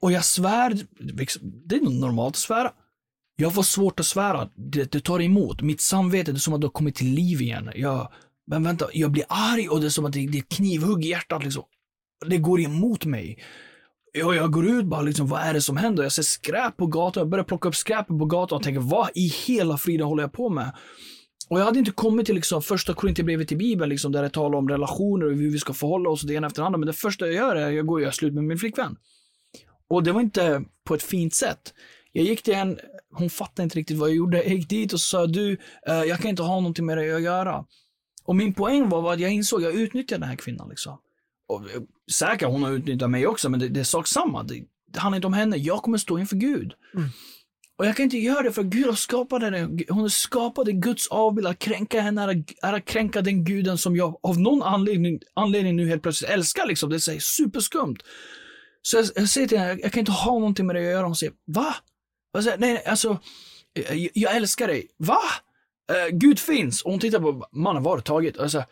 [0.00, 2.72] Och jag svär, liksom, det är nog normalt att svära.
[3.36, 5.62] Jag får svårt att svära, det, det tar emot.
[5.62, 7.70] Mitt samvete, det är som att det har kommit till liv igen.
[7.74, 8.12] Jag,
[8.46, 11.08] men vänta, jag blir arg och det är som att det, det är knivhugg i
[11.08, 11.64] hjärtat liksom.
[12.26, 13.38] Det går emot mig.
[14.24, 16.02] Och jag går ut bara liksom, vad är det som händer?
[16.02, 19.08] Jag ser skräp på gatan, jag börjar plocka upp skräpet på gatan och tänker, vad
[19.14, 20.72] i hela friden håller jag på med?
[21.48, 24.58] Och jag hade inte kommit till liksom första Korinthierbrevet i Bibeln, liksom, där det talar
[24.58, 26.78] om relationer och hur vi ska förhålla oss det ena efter det andra.
[26.78, 28.96] Men det första jag gör är att jag går och gör slut med min flickvän.
[29.88, 31.74] Och det var inte på ett fint sätt.
[32.12, 32.78] Jag gick till en,
[33.12, 34.36] hon fattade inte riktigt vad jag gjorde.
[34.36, 35.52] Jag gick dit och sa, du,
[35.86, 37.64] eh, jag kan inte ha någonting med dig att göra.
[38.24, 40.98] Och min poäng var att jag insåg, att jag utnyttjar den här kvinnan liksom.
[41.48, 41.82] Och, eh,
[42.12, 44.42] säkert hon har utnyttjat mig också, men det, det är sak samma.
[44.42, 45.56] Det, det handlar inte om henne.
[45.56, 46.72] Jag kommer stå inför Gud.
[46.94, 47.08] Mm.
[47.78, 49.68] Och jag kan inte göra det för Gud skapat henne.
[49.88, 51.46] Hon skapat Guds avbild.
[51.46, 55.76] Att kränka henne är, är att kränka den guden som jag av någon anledning, anledning
[55.76, 56.66] nu helt plötsligt älskar.
[56.66, 56.90] Liksom.
[56.90, 57.96] Det är superskumt.
[58.88, 61.06] Så jag, jag säger till henne, jag kan inte ha någonting med det att göra.
[61.06, 61.74] Hon säger, va?
[62.32, 63.18] Jag säger, nej, alltså,
[63.72, 64.88] jag, jag älskar dig.
[64.96, 65.20] Va?
[65.92, 66.82] Uh, Gud finns.
[66.82, 68.36] Och hon tittar på, mannen, du tagit?
[68.36, 68.66] Och jag säger,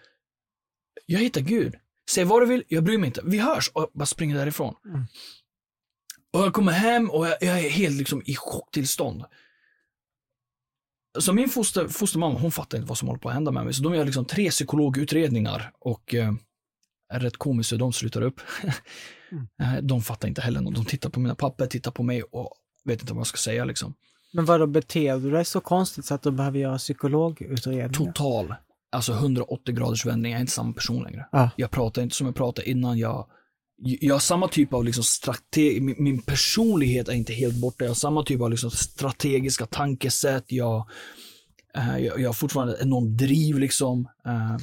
[1.06, 1.74] jag hittar Gud.
[2.10, 3.20] Säg vad du vill, jag bryr mig inte.
[3.24, 3.68] Vi hörs.
[3.68, 4.74] Och jag bara springer därifrån.
[4.84, 5.06] Mm.
[6.32, 9.24] Och jag kommer hem och jag, jag är helt liksom i chocktillstånd.
[11.18, 13.74] Så min foster, fostermamma, hon fattar inte vad som håller på att hända med mig.
[13.74, 16.32] Så de gör liksom tre psykologutredningar och eh,
[17.12, 18.40] är rätt komiskt hur de slutar upp.
[19.32, 19.46] mm.
[19.60, 20.74] Eh, de fattar inte heller något.
[20.74, 22.50] De tittar på mina papper, tittar på mig och
[22.84, 23.94] vet inte vad jag ska säga liksom.
[24.32, 27.88] Men vadå, beter du dig så konstigt så att de behöver göra psykologutredningar?
[27.88, 28.54] Total.
[28.92, 31.26] Alltså 180 graders vändning, jag är inte samma person längre.
[31.32, 31.48] Ah.
[31.56, 32.98] Jag pratar inte som jag pratade innan.
[32.98, 33.26] Jag,
[33.76, 37.84] jag har samma typ av liksom strategi, min, min, personlighet är inte helt borta.
[37.84, 40.44] Jag har samma typ av liksom strategiska tankesätt.
[40.46, 40.88] Jag,
[41.78, 44.08] uh, jag, jag har fortfarande enormt driv liksom.
[44.24, 44.58] Um,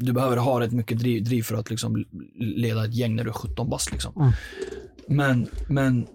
[0.00, 3.30] du behöver ha rätt mycket driv, driv, för att liksom leda ett gäng när du
[3.30, 4.12] är 17 bast liksom.
[4.16, 4.32] Mm.
[5.08, 6.06] Men, men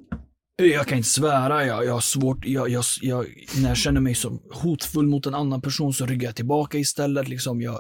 [0.55, 3.25] jag kan inte svära, jag, jag har svårt, jag, jag, jag,
[3.61, 7.27] när jag känner mig som hotfull mot en annan person så ryggar jag tillbaka istället.
[7.27, 7.61] Liksom.
[7.61, 7.79] Jag,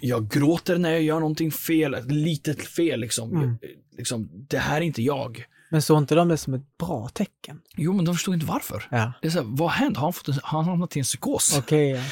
[0.00, 3.36] jag gråter när jag gör någonting fel, ett litet fel liksom.
[3.36, 3.58] Mm.
[3.96, 5.44] liksom det här är inte jag.
[5.70, 7.60] Men såg inte de det som ett bra tecken?
[7.76, 8.88] Jo, men de förstod inte varför.
[8.90, 9.12] Ja.
[9.22, 9.96] Det är så här, vad har hänt?
[9.96, 11.58] Har han, fått en, har han hamnat i en psykos?
[11.58, 12.02] Okay, ja.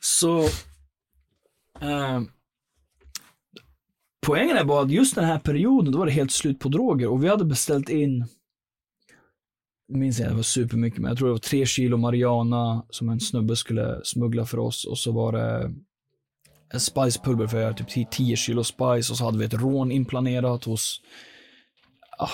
[0.00, 0.48] Så...
[1.82, 2.20] Eh,
[4.26, 7.08] poängen är bara att just den här perioden, då var det helt slut på droger
[7.08, 8.26] och vi hade beställt in
[9.88, 13.20] minns jag, det var supermycket, men jag tror det var tre kilo marijuana som en
[13.20, 15.74] snubbe skulle smuggla för oss och så var det
[16.72, 20.64] en spicepulver för jag typ 10 kilo spice och så hade vi ett rån inplanerat
[20.64, 21.00] hos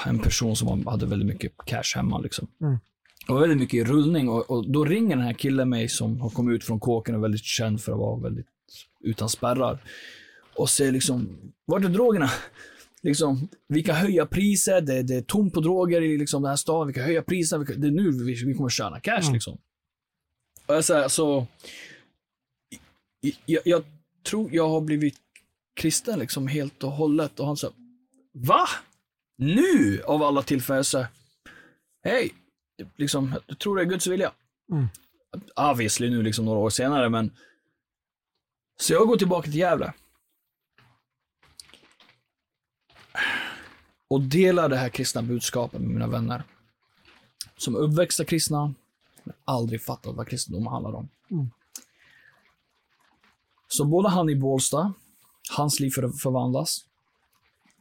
[0.06, 2.48] en person som hade väldigt mycket cash hemma liksom.
[2.60, 2.78] Mm.
[3.26, 6.20] Det var väldigt mycket i rullning och, och, då ringer den här killen mig som
[6.20, 8.46] har kommit ut från kåken och är väldigt känd för att vara väldigt
[9.04, 9.82] utan spärrar.
[10.54, 12.30] Och säger liksom, vart är drogerna?
[13.02, 16.56] Liksom, vi kan höja priset, det, det är tomt på droger i liksom, den här
[16.56, 19.32] staden, vi kan höja priset, det är nu vi, vi kommer tjäna cash mm.
[19.32, 19.58] liksom.
[20.66, 21.46] Och jag säger så,
[23.46, 23.84] jag, jag,
[24.22, 25.16] tror jag har blivit
[25.80, 27.72] kristen liksom helt och hållet och han sa,
[28.32, 28.68] va?
[29.38, 31.06] Nu av alla tillfällen så,
[32.02, 32.34] hej,
[32.96, 34.32] liksom, jag tror det är Guds vilja.
[34.72, 34.88] Mm.
[35.70, 37.30] Obviously nu liksom några år senare men,
[38.80, 39.92] så jag går tillbaka till Gävle.
[44.08, 46.42] och delar det här kristna budskapet med mina vänner.
[47.56, 48.74] Som uppväxta kristna,
[49.24, 51.08] men aldrig fattat vad kristendom handlar om.
[51.30, 51.50] Mm.
[53.68, 54.92] Så både han i Bålsta,
[55.56, 55.90] hans liv
[56.22, 56.84] förvandlas.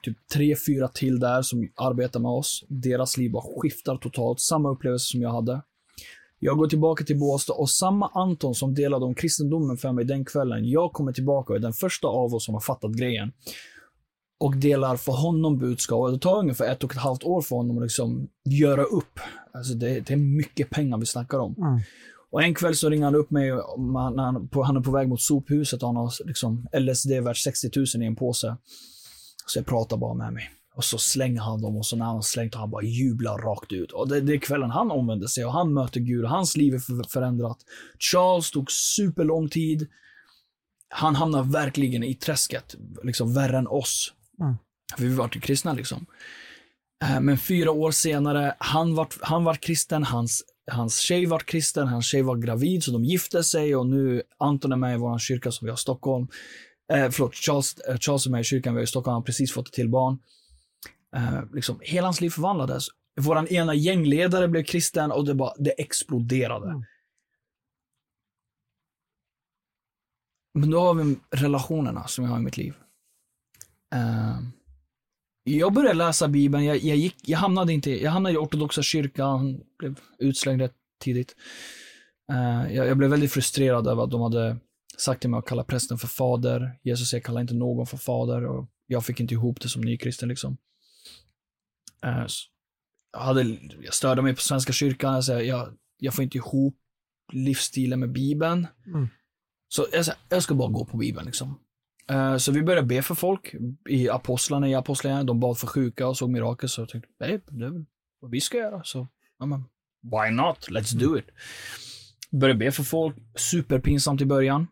[0.02, 2.64] Typ tre, fyra till där som arbetar med oss.
[2.68, 4.40] Deras liv bara skiftar totalt.
[4.40, 5.62] Samma upplevelse som jag hade.
[6.40, 10.26] Jag går tillbaka till Bålsta och samma Anton som delade om kristendomen för mig den
[10.26, 10.70] kvällen.
[10.70, 13.32] Jag kommer tillbaka och är den första av oss som har fattat grejen
[14.40, 16.12] och delar för honom budskap.
[16.12, 19.20] Det tar ungefär ett och ett halvt år för honom att liksom göra upp.
[19.54, 21.56] Alltså det, det är mycket pengar vi snackar om.
[21.58, 21.80] Mm.
[22.30, 25.08] Och en kväll så ringer han upp mig när han, på, han är på väg
[25.08, 28.58] mot sophuset och han har liksom LSD värt 60 000 i en påse.
[29.46, 30.50] Så jag pratar bara med mig.
[30.78, 33.92] Och så slänger han dem och så när han slängt han bara jublar rakt ut.
[33.92, 36.74] Och det, det är kvällen han omvänder sig och han möter Gud och hans liv
[36.74, 37.58] är förändrat.
[38.00, 39.88] Charles tog superlång tid.
[40.90, 44.14] Han hamnar verkligen i träsket, liksom värre än oss.
[44.42, 44.56] Mm.
[44.98, 46.06] För vi var kristna liksom.
[47.04, 51.88] Eh, men fyra år senare, han var han vart kristen, hans, hans tjej var kristen,
[51.88, 55.20] hans tjej var gravid, så de gifte sig och nu Anton är med i vår
[55.20, 56.28] kyrka som vi har i Stockholm.
[56.94, 59.26] Eh, förlåt, Charles, eh, Charles är med i kyrkan vi har i Stockholm, han har
[59.26, 60.20] precis fått ett till barn.
[61.16, 62.88] Eh, liksom, hela hans liv förvandlades.
[63.22, 66.70] Vår ena gängledare blev kristen och det, bara, det exploderade.
[66.70, 66.84] Mm.
[70.54, 72.74] Men då har vi relationerna som jag har i mitt liv.
[73.96, 74.40] Uh,
[75.44, 79.62] jag började läsa Bibeln, jag, jag, gick, jag, hamnade inte, jag hamnade i ortodoxa kyrkan,
[79.80, 81.36] blev utslängd rätt tidigt.
[82.32, 84.58] Uh, jag, jag, blev väldigt frustrerad över att de hade
[84.98, 86.80] sagt till mig att kalla prästen för fader.
[86.84, 90.30] Jesus säger kalla inte någon för fader och jag fick inte ihop det som nykristen
[90.30, 90.58] liksom.
[92.02, 93.44] Jag, hade,
[93.82, 96.78] jag störde mig på Svenska kyrkan, alltså jag, jag får inte ihop
[97.34, 98.68] livsstilen med Bibeln.
[98.86, 99.08] Mm.
[99.68, 101.60] Så jag, jag ska bara gå på Bibeln liksom.
[102.12, 103.56] Uh, så vi började be för folk
[103.90, 106.70] i apostlarna, i apostlarna, de bad för sjuka och såg mirakel.
[106.70, 107.86] Så jag tänkte, nej, det är väl
[108.20, 108.84] vad vi ska göra.
[108.84, 109.08] Så,
[109.40, 109.64] ja, men,
[110.02, 110.70] why not?
[110.70, 111.20] Let's do mm.
[111.20, 111.26] it.
[112.32, 114.68] Började be för folk, superpinsamt i början.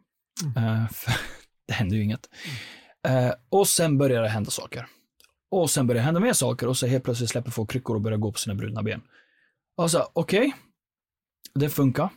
[0.57, 0.75] Mm.
[0.81, 0.89] Uh,
[1.67, 2.29] det hände ju inget.
[3.49, 4.87] Och sen började det hända saker.
[5.55, 8.01] Och sen började det hända mer saker och så helt plötsligt släpper folk kryckor och
[8.01, 9.01] börjar gå på sina brudna ben.
[9.77, 10.51] Och så, okej, okay,
[11.53, 12.09] det funkar.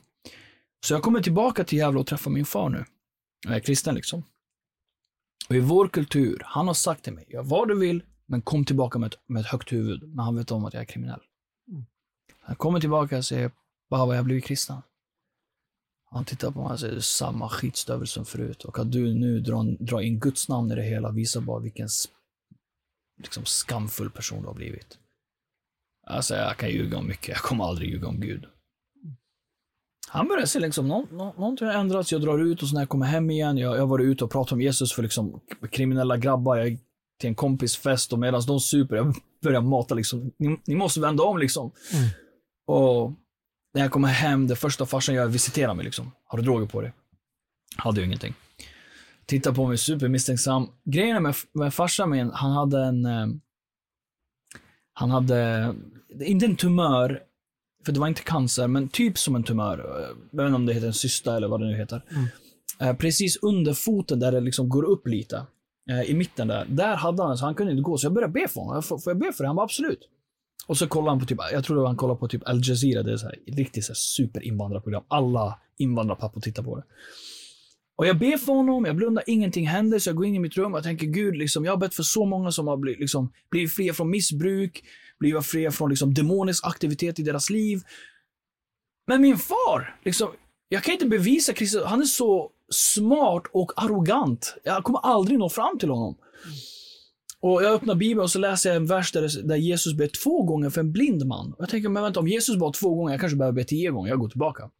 [0.84, 2.84] Så jag kommer tillbaka till Gävle och träffar min far nu.
[3.46, 4.24] Jag är kristen liksom.
[5.48, 8.64] Och i vår kultur, han har sagt till mig, gör vad du vill, men kom
[8.64, 10.02] tillbaka med ett, med ett högt huvud.
[10.02, 11.20] Men han vet om att jag är kriminell.
[11.68, 11.84] Mm.
[12.40, 13.50] Han kommer tillbaka och säger,
[13.90, 14.82] Baba, jag har blivit kristen.
[16.10, 18.64] Han tittar på mig och säger, samma skitstövel som förut.
[18.64, 21.88] Och att du nu drar, drar in Guds namn i det hela visar bara vilken
[23.18, 24.98] liksom, skamfull person du har blivit.
[26.06, 28.46] Alltså, jag kan ljuga om mycket, jag kommer aldrig ljuga om Gud.
[30.08, 32.80] Han börjar se liksom, nå, nå, någonting har ändrats, jag drar ut och så när
[32.80, 35.40] jag kommer hem igen, jag, har varit ute och pratat om Jesus för liksom
[35.70, 36.78] kriminella grabbar, jag
[37.20, 41.00] till en kompis fest och medan de super, jag börjar mata liksom, ni, ni måste
[41.00, 41.70] vända om liksom.
[41.92, 42.08] Mm.
[42.66, 43.12] Och
[43.74, 46.12] när jag kommer hem, det första farsan gör är att visitera mig liksom.
[46.24, 46.92] Har du droger på dig?
[47.76, 48.34] Hade ju ingenting.
[49.28, 50.68] Tittar på mig supermisstänksam.
[50.84, 53.26] Grejen med, med farsan min, han hade en, eh,
[54.92, 55.74] han hade,
[56.20, 57.22] inte en tumör,
[57.84, 59.78] för det var inte cancer, men typ som en tumör.
[60.30, 62.04] Jag vet inte om det heter en cysta eller vad det nu heter.
[62.10, 62.28] Mm.
[62.80, 65.46] Eh, precis under foten där det liksom går upp lite.
[65.90, 66.66] Eh, I mitten där.
[66.68, 67.98] Där hade han så han kunde inte gå.
[67.98, 68.82] Så jag började be för honom.
[68.82, 69.48] Får, jag be för det?
[69.48, 70.08] Han bara absolut.
[70.66, 73.02] Och så kollade han på typ, jag tror han kollade på typ Al Jazeera.
[73.02, 75.02] Det är så här, riktigt så här superinvandrarprogram.
[75.08, 76.82] Alla invandrarpappor tittar på det.
[77.98, 80.56] Och jag ber för honom, jag blundar, ingenting händer, så jag går in i mitt
[80.56, 83.32] rum och tänker Gud, liksom, jag har bett för så många som har blivit, liksom,
[83.50, 84.84] blivit fria från missbruk,
[85.18, 87.80] blivit fria från liksom, demonisk aktivitet i deras liv.
[89.06, 90.28] Men min far, liksom,
[90.68, 94.56] jag kan inte bevisa Kristus, han är så smart och arrogant.
[94.64, 96.16] Jag kommer aldrig nå fram till honom.
[97.40, 100.42] Och Jag öppnar Bibeln och så läser jag en vers där, där Jesus ber två
[100.42, 101.52] gånger för en blind man.
[101.52, 103.90] Och jag tänker, men vänta, om Jesus bad två gånger, jag kanske behöver be tio
[103.90, 104.70] gånger, jag går tillbaka.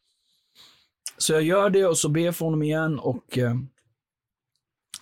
[1.18, 3.56] Så jag gör det och så ber jag för honom igen och eh,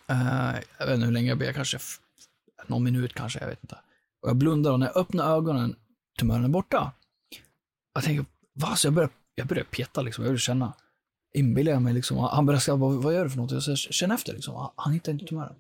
[0.09, 1.79] eh jag vet inte hur länge jag ber, kanske
[2.67, 3.79] någon minut kanske, jag vet inte.
[4.23, 5.77] Och jag blundar och när jag öppnar ögonen,
[6.19, 6.93] tumören är borta.
[7.95, 8.77] Jag tänker, va?
[8.77, 10.73] Så jag börjar, jag börjar peta liksom, jag vill känna.
[11.35, 12.17] Inbillar jag mig liksom.
[12.17, 12.77] Han börjar skratta.
[12.77, 13.51] vad, vad gör du för något?
[13.51, 14.71] Jag säger, känn efter liksom.
[14.77, 15.55] Han hittar inte tumören.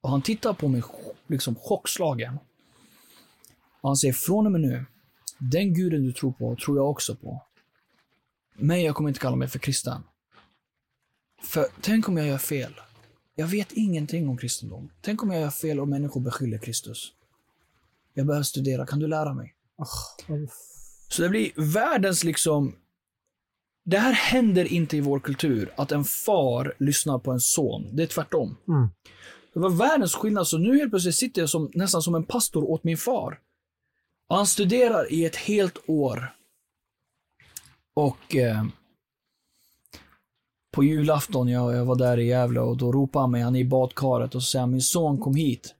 [0.00, 0.82] Och han tittar på mig
[1.26, 2.38] liksom chockslagen.
[3.80, 4.84] Och han säger, från och med nu,
[5.38, 7.42] den guden du tror på, tror jag också på.
[8.62, 10.02] Men jag kommer inte kalla mig för kristen.
[11.42, 12.74] För tänk om jag gör fel.
[13.34, 14.90] Jag vet ingenting om kristendom.
[15.00, 17.12] Tänk om jag gör fel och människor beskyller Kristus.
[18.14, 19.54] Jag behöver studera, kan du lära mig?
[19.76, 20.46] Oh.
[21.08, 22.74] Så det blir världens liksom...
[23.84, 27.96] Det här händer inte i vår kultur, att en far lyssnar på en son.
[27.96, 28.56] Det är tvärtom.
[28.68, 28.88] Mm.
[29.54, 32.70] Det var världens skillnad, så nu helt plötsligt sitter jag som, nästan som en pastor
[32.70, 33.38] åt min far.
[34.26, 36.32] Och han studerar i ett helt år.
[37.94, 38.64] Och eh,
[40.72, 43.60] på julafton, jag, jag var där i Gävle och då ropade han mig, han är
[43.60, 45.74] i badkaret och så säger han, min son kom hit.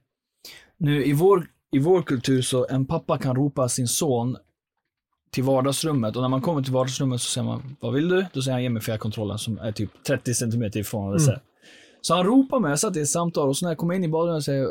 [0.76, 4.36] Nu i vår, i vår kultur så en pappa kan ropa sin son
[5.30, 8.26] till vardagsrummet och när man kommer till vardagsrummet så säger man, vad vill du?
[8.32, 11.16] Då säger han, ge mig fjärrkontrollen som är typ 30 cm ifrån.
[11.16, 11.38] Mm.
[12.00, 14.04] Så han ropar mig, jag satt i ett samtal och så när jag kommer in
[14.04, 14.68] i badrummet och säger,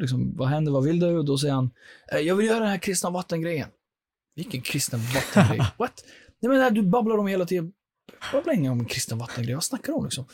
[0.00, 1.18] liksom, vad händer, vad vill du?
[1.18, 1.70] Och då säger han,
[2.12, 3.68] eh, jag vill göra den här kristna vattengrejen.
[4.34, 5.66] Vilken kristen vattengrej?
[5.78, 6.04] What?
[6.42, 7.72] Nej men det här, du babblar om hela tiden.
[8.32, 10.24] Babbla inga om kristen vattengrej, vad snackar du om liksom?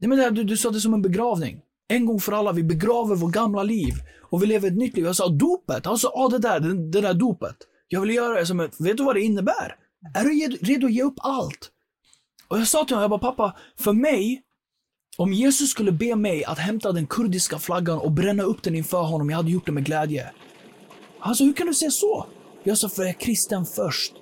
[0.00, 1.60] Nej men det här, du, du sa det som en begravning.
[1.88, 5.04] En gång för alla, vi begraver vårt gamla liv och vi lever ett nytt liv.
[5.04, 7.56] Jag sa dopet, han sa, ja det där, det, det där dopet.
[7.88, 9.76] Jag vill göra det som ett, vet du vad det innebär?
[10.14, 11.70] Är du redo att ge upp allt?
[12.48, 14.42] Och jag sa till honom, jag bara, pappa, för mig
[15.16, 19.02] om Jesus skulle be mig att hämta den kurdiska flaggan och bränna upp den inför
[19.02, 20.30] honom, jag hade gjort det med glädje.
[21.18, 22.26] Han sa, hur kan du säga så?
[22.64, 24.14] Jag sa, för jag är kristen först.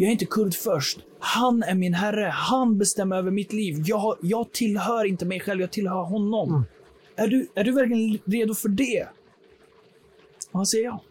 [0.00, 0.98] Jag är inte kurd först.
[1.18, 2.24] Han är min herre.
[2.24, 3.82] Han bestämmer över mitt liv.
[3.86, 6.48] Jag, jag tillhör inte mig själv, jag tillhör honom.
[6.48, 6.62] Mm.
[7.16, 9.08] Är, du, är du verkligen redo för det?
[10.50, 11.02] Och han säger ja.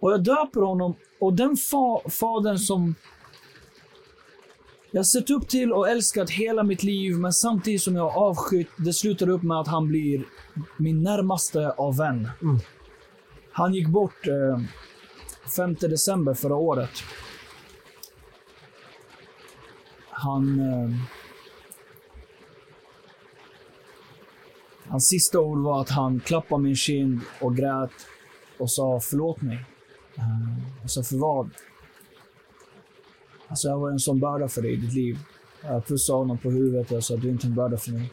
[0.00, 2.94] Och jag döper honom och den fa, fadern som
[4.90, 8.28] Jag har sett upp till och älskat hela mitt liv, men samtidigt som jag har
[8.28, 10.24] avskytt, det slutar upp med att han blir
[10.76, 12.28] min närmaste av vän.
[12.42, 12.58] Mm.
[13.52, 14.60] Han gick bort eh,
[15.56, 16.90] 5 december förra året.
[20.22, 20.60] Han...
[20.60, 20.90] Eh,
[24.88, 27.90] hans sista ord var att han klappade min kind och grät
[28.58, 29.64] och sa förlåt mig.
[30.16, 31.50] Eh, och sa för vad?
[33.48, 35.18] Alltså jag var en sån börda för dig i ditt liv.
[35.62, 38.12] Jag pussade honom på huvudet och sa du är inte en börda för mig.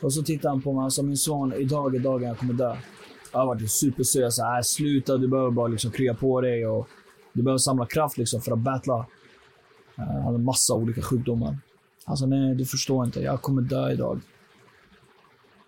[0.00, 2.54] Och så tittade han på mig och sa min son, idag är dagen jag kommer
[2.54, 2.76] dö.
[3.32, 4.22] Jag var typ supersur.
[4.22, 6.88] Jag sa, äh, sluta, du behöver bara liksom krya på dig och
[7.32, 9.06] du behöver samla kraft liksom för att battla.
[9.96, 11.58] Han hade massa olika sjukdomar.
[12.04, 14.20] Han sa, nej du förstår inte, jag kommer dö idag.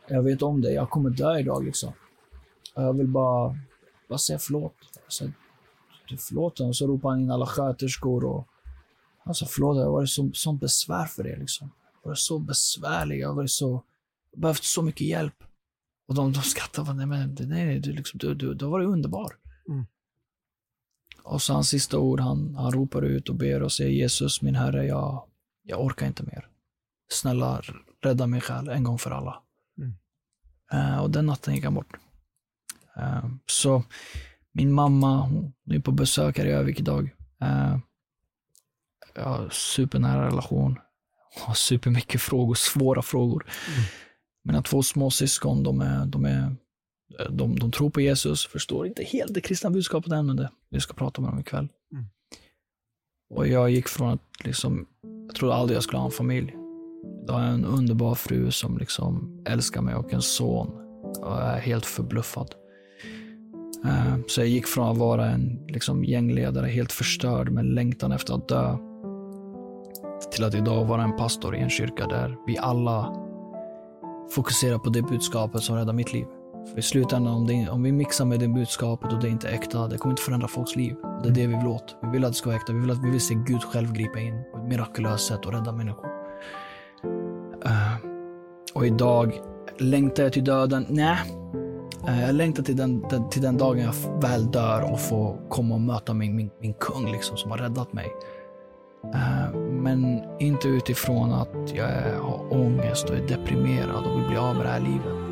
[0.08, 1.92] Jag vet om det, jag kommer dö idag liksom.
[2.74, 3.58] Jag vill bara,
[4.08, 4.74] bara säga förlåt.
[5.04, 5.24] Jag sa,
[6.08, 6.74] du förlåt honom.
[6.74, 8.48] Så ropade han in alla sköterskor och
[9.24, 11.36] han sa förlåt, jag har varit så, sånt besvär för er.
[11.36, 11.70] liksom.
[12.02, 13.82] Jag har varit så besvärlig, jag har varit så,
[14.36, 15.44] behövt så mycket hjälp.
[16.08, 16.94] Och de, de skrattade.
[16.94, 19.36] Nej, men, nej, nej du, liksom, du, du, du har varit underbar.
[19.68, 19.86] Mm.
[21.24, 24.54] Och så hans sista ord, han, han ropar ut och ber och säger Jesus, min
[24.54, 25.24] Herre, jag,
[25.62, 26.46] jag orkar inte mer.
[27.08, 27.62] Snälla,
[28.02, 29.42] rädda min själ en gång för alla.
[29.78, 29.94] Mm.
[30.74, 31.96] Uh, och den natten gick han bort.
[32.96, 33.82] Uh, så
[34.52, 37.10] min mamma, hon är på besök här i Övik idag.
[37.42, 37.78] Uh,
[39.14, 40.78] jag har supernära relation.
[41.40, 43.46] Har supermycket frågor, svåra frågor.
[43.68, 43.84] Mm.
[44.44, 46.56] Mina två småsyskon, de, är, de, är,
[47.30, 50.80] de, de tror på Jesus, förstår inte helt det kristna budskapet än, men det, vi
[50.80, 51.68] ska prata med dem ikväll.
[51.92, 52.04] Mm.
[53.34, 54.86] Och jag gick från att liksom,
[55.26, 56.56] jag trodde aldrig jag skulle ha en familj.
[57.26, 60.68] Jag har en underbar fru som liksom älskar mig och en son.
[61.20, 62.54] Och jag är helt förbluffad.
[63.84, 68.34] Uh, så jag gick från att vara en liksom, gängledare, helt förstörd med längtan efter
[68.34, 68.76] att dö,
[70.32, 73.14] till att idag vara en pastor i en kyrka där vi alla
[74.34, 76.26] fokusera på det budskapet som räddar mitt liv.
[76.70, 79.48] För i slutändan, om, det, om vi mixar med det budskapet och det är inte
[79.48, 80.96] är äkta, det kommer inte förändra folks liv.
[81.22, 81.96] Det är det vi vill åt.
[82.02, 82.72] Vi vill att det ska vara äkta.
[82.72, 85.52] Vi vill, att, vi vill se Gud själv gripa in på ett mirakulöst sätt och
[85.52, 86.06] rädda människor.
[87.66, 87.96] Uh,
[88.74, 89.40] och idag,
[89.78, 90.86] längtar jag till döden?
[90.88, 91.16] Nej.
[92.08, 95.74] Uh, jag längtar till den, den, till den dagen jag väl dör och får komma
[95.74, 98.12] och möta min, min, min kung liksom, som har räddat mig.
[99.04, 101.88] Uh, men inte utifrån att jag
[102.22, 105.23] har ångest och är deprimerad och vill bli av med det här livet.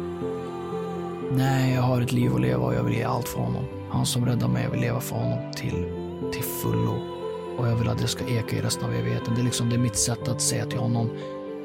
[1.36, 3.64] Nej, jag har ett liv att leva och jag vill ge allt för honom.
[3.90, 5.86] Han som räddar mig, jag vill leva för honom till,
[6.32, 6.94] till fullo.
[7.58, 9.34] Och jag vill att det ska eka i resten av evigheten.
[9.34, 11.10] Det är liksom det är mitt sätt att säga till honom,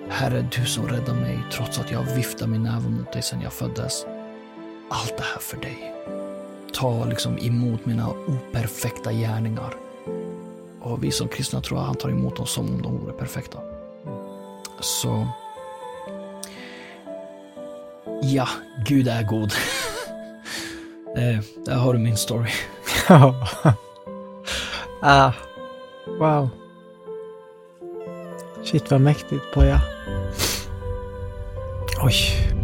[0.10, 3.54] Herre, du som räddar mig trots att jag viftar min näve mot dig sedan jag
[3.54, 4.06] föddes.
[4.90, 5.94] Allt det här för dig.
[6.74, 9.74] Ta liksom emot mina operfekta gärningar
[10.82, 13.60] och vi som kristna tror att han tar emot dem som om de vore perfekta.
[14.80, 15.28] Så
[18.22, 18.48] Ja,
[18.86, 19.54] Gud är god.
[21.18, 22.52] eh, där har du min story.
[25.02, 25.32] ah,
[26.20, 26.50] wow.
[28.64, 29.82] Shit vad mäktigt Poja.
[32.04, 32.57] Oj.